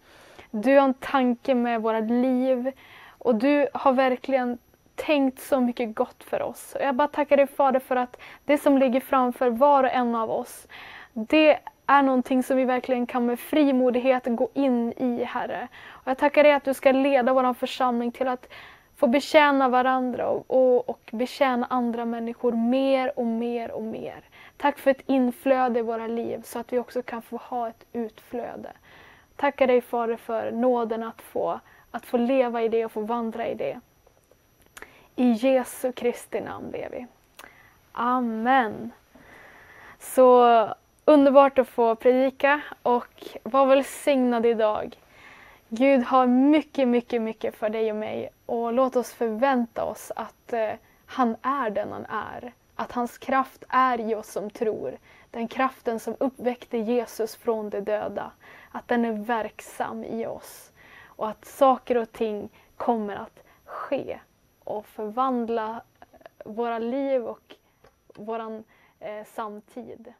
Du 0.51 0.75
har 0.75 0.87
en 0.87 0.93
tanke 0.93 1.55
med 1.55 1.81
våra 1.81 1.99
liv 1.99 2.71
och 3.17 3.35
du 3.35 3.67
har 3.73 3.93
verkligen 3.93 4.57
tänkt 4.95 5.39
så 5.39 5.59
mycket 5.59 5.95
gott 5.95 6.23
för 6.23 6.41
oss. 6.41 6.75
Och 6.75 6.85
jag 6.85 6.95
bara 6.95 7.07
tackar 7.07 7.37
dig 7.37 7.47
Fader 7.47 7.79
för 7.79 7.95
att 7.95 8.17
det 8.45 8.57
som 8.57 8.77
ligger 8.77 8.99
framför 8.99 9.49
var 9.49 9.83
och 9.83 9.93
en 9.93 10.15
av 10.15 10.31
oss, 10.31 10.67
det 11.13 11.59
är 11.89 12.01
någonting 12.01 12.43
som 12.43 12.57
vi 12.57 12.65
verkligen 12.65 13.05
kan 13.05 13.25
med 13.25 13.39
frimodighet 13.39 14.23
gå 14.25 14.49
in 14.53 14.93
i, 14.97 15.23
Herre. 15.23 15.67
Och 15.89 16.07
jag 16.07 16.17
tackar 16.17 16.43
dig 16.43 16.51
att 16.51 16.63
du 16.63 16.73
ska 16.73 16.91
leda 16.91 17.33
vår 17.33 17.53
församling 17.53 18.11
till 18.11 18.27
att 18.27 18.47
få 18.95 19.07
betjäna 19.07 19.69
varandra 19.69 20.29
och, 20.29 20.45
och, 20.47 20.89
och 20.89 21.09
betjäna 21.11 21.67
andra 21.69 22.05
människor 22.05 22.51
mer 22.51 23.19
och 23.19 23.25
mer 23.25 23.71
och 23.71 23.83
mer. 23.83 24.23
Tack 24.57 24.79
för 24.79 24.91
ett 24.91 25.01
inflöde 25.05 25.79
i 25.79 25.81
våra 25.81 26.07
liv 26.07 26.41
så 26.45 26.59
att 26.59 26.73
vi 26.73 26.79
också 26.79 27.01
kan 27.01 27.21
få 27.21 27.37
ha 27.37 27.69
ett 27.69 27.85
utflöde. 27.93 28.71
Tackar 29.35 29.67
dig 29.67 29.81
Fader 29.81 30.15
för 30.15 30.51
nåden 30.51 31.03
att 31.03 31.21
få, 31.21 31.59
att 31.91 32.05
få 32.05 32.17
leva 32.17 32.61
i 32.61 32.67
det 32.69 32.85
och 32.85 32.91
få 32.91 33.01
vandra 33.01 33.47
i 33.47 33.55
det. 33.55 33.79
I 35.15 35.31
Jesu 35.31 35.91
Kristi 35.91 36.41
namn 36.41 36.71
ber 36.71 36.89
vi. 36.91 37.07
Amen. 37.91 38.91
Så 39.99 40.67
Underbart 41.09 41.59
att 41.59 41.67
få 41.67 41.95
predika 41.95 42.61
och 42.83 43.25
var 43.43 43.65
välsignad 43.65 44.45
idag. 44.45 44.97
Gud 45.69 46.03
har 46.03 46.27
mycket, 46.27 46.87
mycket, 46.87 47.21
mycket 47.21 47.55
för 47.55 47.69
dig 47.69 47.91
och 47.91 47.97
mig 47.97 48.29
och 48.45 48.73
låt 48.73 48.95
oss 48.95 49.13
förvänta 49.13 49.83
oss 49.83 50.11
att 50.15 50.53
eh, 50.53 50.71
han 51.05 51.35
är 51.41 51.69
den 51.69 51.91
han 51.91 52.05
är. 52.05 52.53
Att 52.75 52.91
hans 52.91 53.17
kraft 53.17 53.63
är 53.69 53.99
i 53.99 54.15
oss 54.15 54.31
som 54.31 54.49
tror. 54.49 54.97
Den 55.31 55.47
kraften 55.47 55.99
som 55.99 56.15
uppväckte 56.19 56.77
Jesus 56.77 57.35
från 57.35 57.69
de 57.69 57.79
döda. 57.79 58.31
Att 58.71 58.87
den 58.87 59.05
är 59.05 59.13
verksam 59.13 60.03
i 60.03 60.25
oss. 60.25 60.71
Och 61.05 61.29
att 61.29 61.45
saker 61.45 61.97
och 61.97 62.11
ting 62.11 62.49
kommer 62.77 63.15
att 63.15 63.43
ske 63.65 64.19
och 64.63 64.85
förvandla 64.85 65.81
eh, 66.01 66.17
våra 66.45 66.79
liv 66.79 67.25
och 67.25 67.55
vår 68.15 68.63
eh, 68.99 69.25
samtid. 69.25 70.13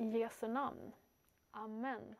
I 0.00 0.06
Jesu 0.10 0.48
namn. 0.48 0.92
Amen. 1.54 2.16